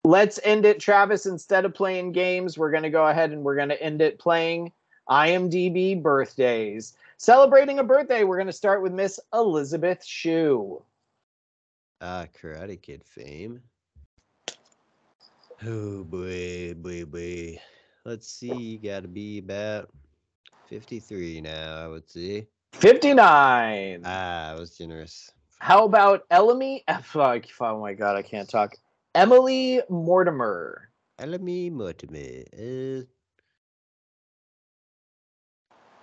let's 0.04 0.40
end 0.44 0.66
it, 0.66 0.80
Travis. 0.80 1.26
Instead 1.26 1.66
of 1.66 1.74
playing 1.74 2.12
games, 2.12 2.56
we're 2.56 2.70
going 2.70 2.84
to 2.84 2.90
go 2.92 3.08
ahead 3.08 3.32
and 3.32 3.44
we're 3.44 3.56
going 3.56 3.70
to 3.70 3.82
end 3.82 4.00
it 4.00 4.20
playing 4.20 4.72
IMDb 5.10 6.00
birthdays. 6.00 6.96
Celebrating 7.18 7.80
a 7.80 7.84
birthday, 7.84 8.24
we're 8.24 8.38
going 8.38 8.46
to 8.46 8.54
start 8.54 8.84
with 8.84 8.94
Miss 8.94 9.20
Elizabeth 9.34 10.06
Shue. 10.06 10.84
uh, 12.00 12.28
Karate 12.40 12.80
Kid 12.80 13.04
fame. 13.04 13.60
Oh 15.66 16.04
boy, 16.04 16.76
boy, 16.76 17.06
boy. 17.06 17.60
Let's 18.06 18.28
see. 18.28 18.54
You 18.54 18.78
got 18.78 19.02
to 19.02 19.08
be 19.08 19.40
about 19.40 19.90
53 20.68 21.42
now, 21.42 21.84
I 21.84 21.88
would 21.88 22.08
say. 22.08 22.48
59. 22.74 24.04
Ah, 24.06 24.52
I 24.52 24.54
was 24.60 24.78
generous. 24.78 25.32
How 25.60 25.86
about 25.86 26.28
Elamy? 26.30 26.84
eh, 26.88 27.00
oh 27.62 27.80
my 27.80 27.94
god, 27.94 28.16
I 28.16 28.22
can't 28.22 28.50
talk. 28.50 28.76
Emily 29.16 29.82
Mortimer. 29.90 30.90
Elamy 31.20 31.72
Mortimer. 31.72 32.44
Uh, 32.54 33.06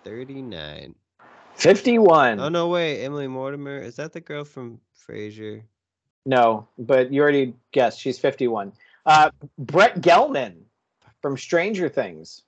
39. 0.05 0.95
51. 1.55 2.40
Oh 2.40 2.49
no, 2.49 2.69
wait, 2.69 3.05
Emily 3.05 3.29
Mortimer. 3.29 3.79
Is 3.79 3.97
that 3.97 4.12
the 4.12 4.21
girl 4.21 4.45
from 4.45 4.81
Frasier? 5.09 5.62
No, 6.27 6.67
but 6.79 7.12
you 7.12 7.23
already 7.23 7.55
guessed. 7.73 8.01
She's 8.01 8.19
51. 8.19 8.73
Uh, 9.07 9.31
Brett 9.59 10.01
Gelman 10.01 10.62
from 11.23 11.37
Stranger 11.37 11.88
Things. 11.88 12.43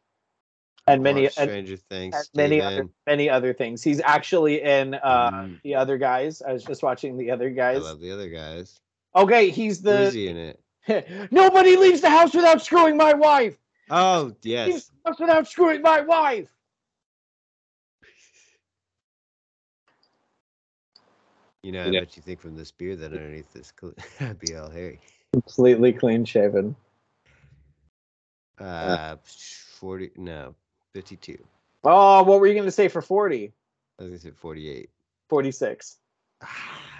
And 0.89 1.03
many 1.03 1.23
Watched 1.25 1.39
and, 1.39 1.51
Stranger 1.51 1.77
Things. 1.77 2.15
and 2.15 2.27
many 2.35 2.61
other 2.61 2.75
Steven. 2.77 2.91
many 3.07 3.29
other 3.31 3.53
things. 3.53 3.83
He's 3.83 4.01
actually 4.01 4.63
in 4.63 4.95
uh 4.95 5.31
Mm, 5.33 5.61
the 5.65 5.75
other 5.75 5.99
guys. 5.99 6.43
I 6.43 6.53
was 6.53 6.63
just 6.65 6.83
watching 6.83 7.17
the 7.19 7.31
other 7.31 7.51
guys. 7.51 7.77
I 7.77 7.79
guys. 7.81 7.85
love 7.85 8.01
the 8.01 8.13
other 8.13 8.29
guys. 8.29 8.81
Okay, 9.17 9.51
he's 9.51 9.83
the. 9.83 9.97
Who 9.97 10.03
is 10.05 10.13
the 10.15 10.19
he 10.21 10.29
in 10.29 10.37
it? 10.37 11.29
Nobody 11.33 11.77
leaves 11.77 12.01
the 12.03 12.11
house 12.11 12.33
without 12.35 12.63
screwing 12.63 12.97
my 12.97 13.13
wife. 13.15 13.57
Oh 13.91 14.25
Leaves 14.25 14.37
yes. 14.43 14.91
the 15.05 15.11
house 15.11 15.19
without 15.21 15.49
screwing 15.49 15.83
my 15.83 16.01
wife. 16.03 16.51
You 21.63 21.73
know, 21.73 21.85
I 21.85 21.91
Yeah. 21.91 22.01
bet 22.01 22.17
you 22.17 22.23
think 22.23 22.41
from 22.41 22.55
this 22.57 22.71
beard 22.71 23.01
that 23.01 23.13
underneath 23.13 23.53
this 23.53 23.73
cl- 23.81 23.95
I'd 24.21 24.39
be 24.39 24.55
all 24.55 24.71
hairy. 24.71 25.01
Completely 25.33 25.93
clean 25.93 26.25
shaven. 26.25 26.77
Uh, 28.59 29.17
forty. 29.25 30.11
No, 30.17 30.55
fifty-two. 30.97 31.39
Oh, 31.85 32.23
what 32.23 32.41
were 32.41 32.47
you 32.47 32.55
going 32.55 32.65
to 32.65 32.71
say 32.73 32.89
for 32.89 33.03
40? 33.03 33.53
I 33.99 34.03
was 34.03 34.09
gonna 34.09 34.19
say 34.19 34.31
forty-eight. 34.31 34.91
46. 35.29 35.99
Ah, 36.43 36.47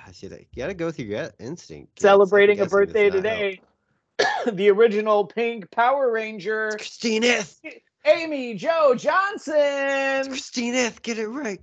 I? 0.07 0.13
You 0.23 0.47
gotta 0.57 0.75
go 0.75 0.91
through 0.91 1.07
your 1.07 1.31
instinct. 1.39 2.01
Celebrating 2.01 2.61
a 2.61 2.67
birthday 2.67 3.09
today. 3.11 3.61
the 4.53 4.71
original 4.71 5.25
pink 5.25 5.71
Power 5.71 6.11
Ranger, 6.11 6.73
Christine 6.77 7.25
Eth. 7.25 7.61
Amy 8.05 8.55
Joe 8.55 8.93
It's 8.95 9.03
Johnson. 9.05 10.29
Christine 10.29 10.75
Eth. 10.75 11.03
Get 11.03 11.19
it 11.19 11.29
right. 11.29 11.63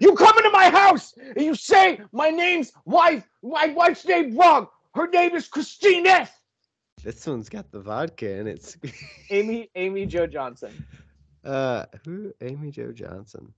You 0.00 0.14
come 0.14 0.36
into 0.36 0.50
my 0.50 0.68
house 0.68 1.14
and 1.36 1.44
you 1.44 1.54
say 1.54 2.00
my 2.12 2.28
name's 2.30 2.72
wife, 2.84 3.24
my 3.42 3.68
wife's 3.68 4.04
name 4.04 4.36
wrong. 4.36 4.68
Her 4.94 5.08
name 5.08 5.34
is 5.34 5.48
Christine 5.48 6.06
F. 6.06 6.39
This 7.02 7.26
one's 7.26 7.48
got 7.48 7.70
the 7.70 7.80
vodka 7.80 8.30
and 8.38 8.48
it's 8.48 8.76
Amy 9.30 9.70
Amy 9.74 10.06
Jo 10.06 10.26
Johnson. 10.26 10.84
uh, 11.44 11.86
who? 12.04 12.32
Amy 12.40 12.70
Jo 12.70 12.92
Johnson. 12.92 13.52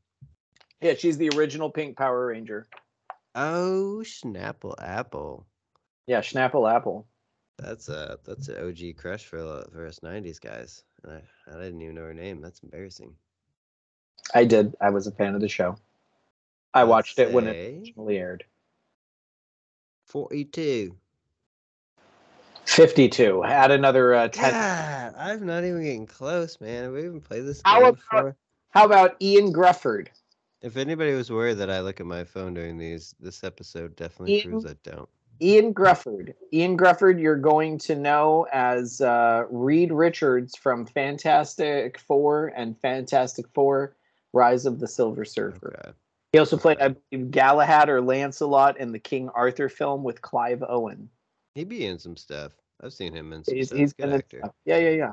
Yeah, 0.81 0.95
she's 0.95 1.19
the 1.19 1.31
original 1.37 1.71
pink 1.71 1.97
Power 1.97 2.27
Ranger. 2.27 2.67
Oh, 3.35 4.03
Snapple 4.05 4.75
Apple. 4.81 5.47
Yeah, 6.07 6.21
Schnapple 6.21 6.67
Apple. 6.67 7.07
That's 7.59 7.89
a 7.89 8.19
that's 8.25 8.49
an 8.49 8.69
OG 8.69 8.97
crush 8.97 9.25
for 9.25 9.65
for 9.73 9.87
us 9.87 10.01
'90s 10.01 10.41
guys. 10.41 10.83
I, 11.09 11.21
I 11.49 11.61
didn't 11.61 11.81
even 11.83 11.95
know 11.95 12.03
her 12.03 12.15
name. 12.15 12.41
That's 12.41 12.61
embarrassing. 12.63 13.15
I 14.35 14.45
did. 14.45 14.75
I 14.81 14.91
was 14.91 15.07
a 15.07 15.13
fan 15.13 15.35
of 15.35 15.41
the 15.41 15.49
show. 15.49 15.77
I 16.75 16.81
Let's 16.81 16.91
watched 16.91 17.19
it 17.19 17.33
when 17.33 17.47
it 17.49 17.79
originally 17.79 18.19
aired. 18.19 18.45
42. 20.07 20.97
52. 22.67 23.45
Add 23.45 23.71
another 23.71 24.15
uh, 24.15 24.29
10. 24.29 24.51
God, 24.53 25.15
I'm 25.19 25.47
not 25.47 25.65
even 25.65 25.83
getting 25.83 26.07
close, 26.07 26.61
man. 26.61 26.85
Have 26.85 26.93
we 26.93 27.01
even 27.01 27.21
played 27.21 27.45
this 27.45 27.61
How 27.65 27.81
about- 27.81 27.95
before? 27.97 28.37
How 28.71 28.87
about 28.87 29.17
Ian 29.21 29.53
Grufford? 29.53 30.09
If 30.63 30.79
anybody 30.79 31.13
was 31.13 31.31
worried 31.31 31.59
that 31.59 31.69
I 31.71 31.81
look 31.81 32.01
at 32.01 32.07
my 32.07 32.25
phone 32.25 32.55
during 32.55 32.79
these, 32.79 33.15
this 33.21 33.45
episode 33.45 33.95
definitely 33.97 34.37
Ian- 34.37 34.51
proves 34.51 34.67
I 34.67 34.75
don't. 34.83 35.09
Ian 35.43 35.75
Grufford. 35.75 36.35
Ian 36.55 36.79
Grufford, 36.79 37.21
you're 37.21 37.37
going 37.37 37.77
to 37.79 37.97
know 37.97 38.47
as 38.53 39.01
uh, 39.01 39.45
Reed 39.51 39.93
Richards 39.93 40.57
from 40.57 40.87
Fantastic 40.87 41.99
Four 41.99 42.53
and 42.57 42.79
Fantastic 42.79 43.47
Four 43.53 43.97
Rise 44.33 44.65
of 44.65 44.79
the 44.79 44.87
Silver 44.87 45.25
Surfer. 45.25 45.77
Okay. 45.85 45.93
He 46.33 46.39
also 46.39 46.57
played, 46.57 46.79
I 46.81 46.95
believe, 47.11 47.31
Galahad 47.31 47.89
or 47.91 48.01
Lancelot 48.01 48.79
in 48.79 48.93
the 48.93 48.99
King 48.99 49.29
Arthur 49.31 49.69
film 49.69 50.03
with 50.05 50.23
Clive 50.23 50.63
Owen. 50.67 51.11
He 51.55 51.65
be 51.65 51.87
in 51.87 51.99
some 51.99 52.17
stuff. 52.17 52.53
I've 52.83 52.93
seen 52.93 53.15
him 53.15 53.33
in 53.33 53.45
some 53.45 53.57
He's, 53.57 53.69
stuff. 53.69 53.79
he's 53.79 53.93
Good 53.93 54.13
actor. 54.13 54.39
stuff. 54.39 54.55
Yeah, 54.65 54.79
yeah, 54.79 54.91
yeah. 54.91 55.13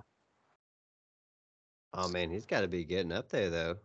Oh 1.94 2.08
man, 2.08 2.30
he's 2.30 2.46
got 2.46 2.62
to 2.62 2.68
be 2.68 2.84
getting 2.84 3.12
up 3.12 3.30
there 3.30 3.50
though. 3.50 3.76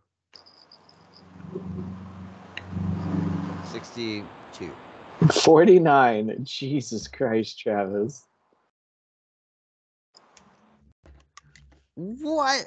Sixty-two. 3.71 4.71
49. 5.33 6.37
Jesus 6.43 7.07
Christ, 7.07 7.59
Travis. 7.59 8.23
What? 11.95 12.65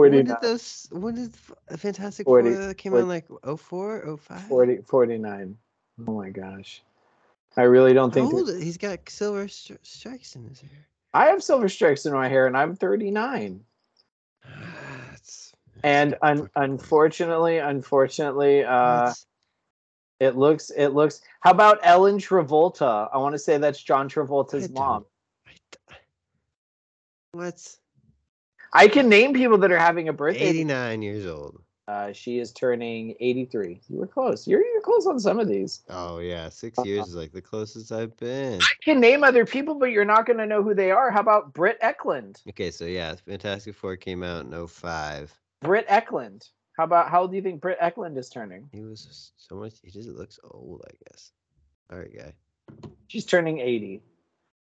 When 0.00 0.12
49. 0.12 0.24
did 0.24 0.36
those? 0.40 0.88
When 0.90 1.14
did 1.14 1.36
Fantastic 1.76 2.26
40, 2.26 2.54
Four 2.54 2.74
came 2.74 2.92
40. 2.92 3.02
out 3.02 3.08
like 3.08 3.26
04, 3.58 4.16
05? 4.16 4.48
40, 4.48 4.78
49. 4.86 5.56
Oh 6.06 6.12
my 6.12 6.30
gosh. 6.30 6.82
I 7.56 7.62
really 7.62 7.92
don't 7.92 8.12
think. 8.12 8.32
old? 8.32 8.46
that- 8.46 8.56
is- 8.56 8.62
He's 8.62 8.76
got 8.76 9.08
silver 9.08 9.46
stri- 9.46 9.78
strikes 9.82 10.36
in 10.36 10.44
his 10.48 10.60
hair. 10.60 10.70
I 11.12 11.26
have 11.26 11.42
silver 11.42 11.68
strikes 11.68 12.06
in 12.06 12.12
my 12.12 12.28
hair 12.28 12.46
and 12.46 12.56
I'm 12.56 12.76
39. 12.76 13.64
That's- 14.44 15.52
And 15.82 16.16
un- 16.22 16.48
unfortunately, 16.56 17.58
unfortunately, 17.58 18.62
uh, 18.64 18.68
That's- 19.06 19.26
it 20.20 20.36
looks, 20.36 20.70
it 20.70 20.88
looks. 20.88 21.22
How 21.40 21.50
about 21.50 21.78
Ellen 21.82 22.18
Travolta? 22.18 23.08
I 23.12 23.16
want 23.18 23.34
to 23.34 23.38
say 23.38 23.56
that's 23.58 23.82
John 23.82 24.08
Travolta's 24.08 24.66
I 24.70 24.72
mom. 24.72 25.06
I 25.46 25.52
d- 25.52 25.94
What? 27.32 27.76
I 28.72 28.86
can 28.86 29.08
name 29.08 29.32
people 29.34 29.58
that 29.58 29.72
are 29.72 29.78
having 29.78 30.08
a 30.08 30.12
birthday. 30.12 30.40
89 30.50 31.02
years 31.02 31.26
old. 31.26 31.62
Uh, 31.88 32.12
she 32.12 32.38
is 32.38 32.52
turning 32.52 33.14
83. 33.18 33.80
You 33.88 33.96
were 33.98 34.06
close. 34.06 34.46
You're, 34.46 34.64
you're 34.64 34.80
close 34.80 35.06
on 35.06 35.18
some 35.18 35.40
of 35.40 35.48
these. 35.48 35.82
Oh 35.88 36.18
yeah, 36.18 36.48
six 36.48 36.78
Uh-huh. 36.78 36.86
years 36.88 37.08
is 37.08 37.14
like 37.16 37.32
the 37.32 37.42
closest 37.42 37.90
I've 37.90 38.16
been. 38.16 38.60
I 38.62 38.66
can 38.84 39.00
name 39.00 39.24
other 39.24 39.44
people, 39.44 39.74
but 39.74 39.86
you're 39.90 40.04
not 40.04 40.24
going 40.26 40.38
to 40.38 40.46
know 40.46 40.62
who 40.62 40.72
they 40.74 40.92
are. 40.92 41.10
How 41.10 41.20
about 41.20 41.52
Britt 41.52 41.80
Ekland? 41.80 42.40
Okay, 42.48 42.70
so 42.70 42.84
yeah, 42.84 43.14
Fantastic 43.26 43.74
Four 43.74 43.96
came 43.96 44.22
out 44.22 44.44
in 44.44 44.66
05. 44.68 45.34
Britt 45.62 45.88
Ekland. 45.88 46.48
How 46.76 46.84
about 46.84 47.10
how 47.10 47.22
old 47.22 47.30
do 47.30 47.36
you 47.36 47.42
think 47.42 47.60
Britt 47.60 47.80
Ekland 47.80 48.16
is 48.16 48.30
turning? 48.30 48.68
He 48.72 48.82
was 48.82 49.32
so 49.36 49.56
much. 49.56 49.74
He 49.82 49.90
just 49.90 50.08
looks 50.10 50.38
old, 50.44 50.82
I 50.86 50.94
guess. 51.10 51.32
All 51.92 51.98
right, 51.98 52.16
guy. 52.16 52.32
She's 53.08 53.24
turning 53.26 53.58
80. 53.58 54.00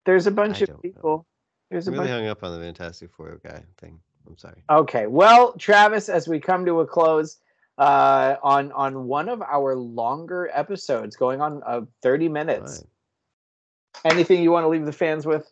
There's 0.05 0.27
a 0.27 0.31
bunch 0.31 0.57
I 0.57 0.63
of 0.63 0.67
don't 0.67 0.75
know. 0.75 0.81
people. 0.81 1.25
There's 1.71 1.87
a 1.87 1.91
I'm 1.91 1.93
really 1.97 2.09
bunch. 2.09 2.19
hung 2.19 2.27
up 2.27 2.43
on 2.43 2.51
the 2.51 2.63
Fantastic 2.65 3.11
Four 3.13 3.39
guy 3.43 3.63
thing. 3.77 3.99
I'm 4.27 4.37
sorry. 4.37 4.63
Okay. 4.69 5.07
Well, 5.07 5.53
Travis, 5.53 6.09
as 6.09 6.27
we 6.27 6.39
come 6.39 6.65
to 6.65 6.79
a 6.79 6.87
close 6.87 7.37
uh, 7.77 8.35
on 8.43 8.71
on 8.71 9.07
one 9.07 9.29
of 9.29 9.41
our 9.41 9.75
longer 9.75 10.49
episodes, 10.53 11.15
going 11.15 11.41
on 11.41 11.61
uh, 11.65 11.81
30 12.01 12.29
minutes. 12.29 12.83
Right. 14.03 14.13
Anything 14.13 14.41
you 14.41 14.51
want 14.51 14.63
to 14.63 14.67
leave 14.67 14.85
the 14.85 14.91
fans 14.91 15.25
with? 15.25 15.49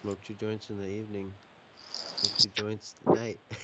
Smoke 0.00 0.22
two 0.24 0.34
joints 0.34 0.70
in 0.70 0.78
the 0.78 0.88
evening. 0.88 1.32
Smoke 1.92 2.38
two 2.38 2.48
joints 2.48 2.94
tonight. 3.04 3.38
night. 3.52 3.58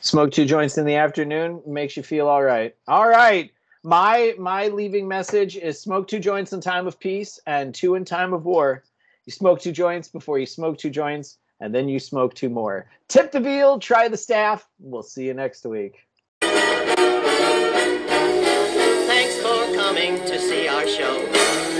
Smoke 0.00 0.32
two 0.32 0.44
joints 0.44 0.78
in 0.78 0.84
the 0.84 0.96
afternoon 0.96 1.62
makes 1.66 1.96
you 1.96 2.02
feel 2.02 2.28
all 2.28 2.42
right. 2.42 2.74
All 2.88 3.08
right. 3.08 3.52
My 3.86 4.34
my 4.36 4.66
leaving 4.66 5.06
message 5.06 5.56
is 5.56 5.80
smoke 5.80 6.08
two 6.08 6.18
joints 6.18 6.52
in 6.52 6.60
time 6.60 6.88
of 6.88 6.98
peace 6.98 7.38
and 7.46 7.72
two 7.72 7.94
in 7.94 8.04
time 8.04 8.32
of 8.32 8.44
war. 8.44 8.82
You 9.26 9.32
smoke 9.32 9.60
two 9.60 9.70
joints 9.70 10.08
before 10.08 10.40
you 10.40 10.46
smoke 10.46 10.76
two 10.76 10.90
joints, 10.90 11.38
and 11.60 11.72
then 11.72 11.88
you 11.88 12.00
smoke 12.00 12.34
two 12.34 12.48
more. 12.48 12.86
Tip 13.06 13.30
the 13.30 13.38
veal, 13.38 13.78
try 13.78 14.08
the 14.08 14.16
staff. 14.16 14.68
We'll 14.80 15.04
see 15.04 15.26
you 15.26 15.34
next 15.34 15.64
week. 15.64 16.04
Thanks 16.40 16.66
for 19.36 19.72
coming 19.76 20.16
to 20.16 20.36
see 20.36 20.66
our 20.66 20.88
show. 20.88 21.24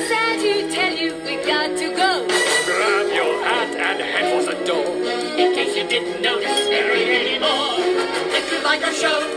Sad 0.06 0.38
to 0.42 0.70
tell 0.72 0.94
you 0.94 1.12
we 1.24 1.44
got 1.44 1.76
to 1.76 1.90
go. 1.90 2.24
Grab 2.66 3.08
your 3.16 3.42
hat 3.42 3.74
and 3.74 4.00
head 4.00 4.44
for 4.44 4.54
the 4.54 4.64
door. 4.64 4.86
In 4.86 5.54
case 5.56 5.76
you 5.76 5.88
didn't 5.88 6.22
notice 6.22 6.68
anymore. 6.68 7.80
If 8.30 8.52
you 8.52 8.62
like 8.62 8.86
our 8.86 8.92
show, 8.92 9.36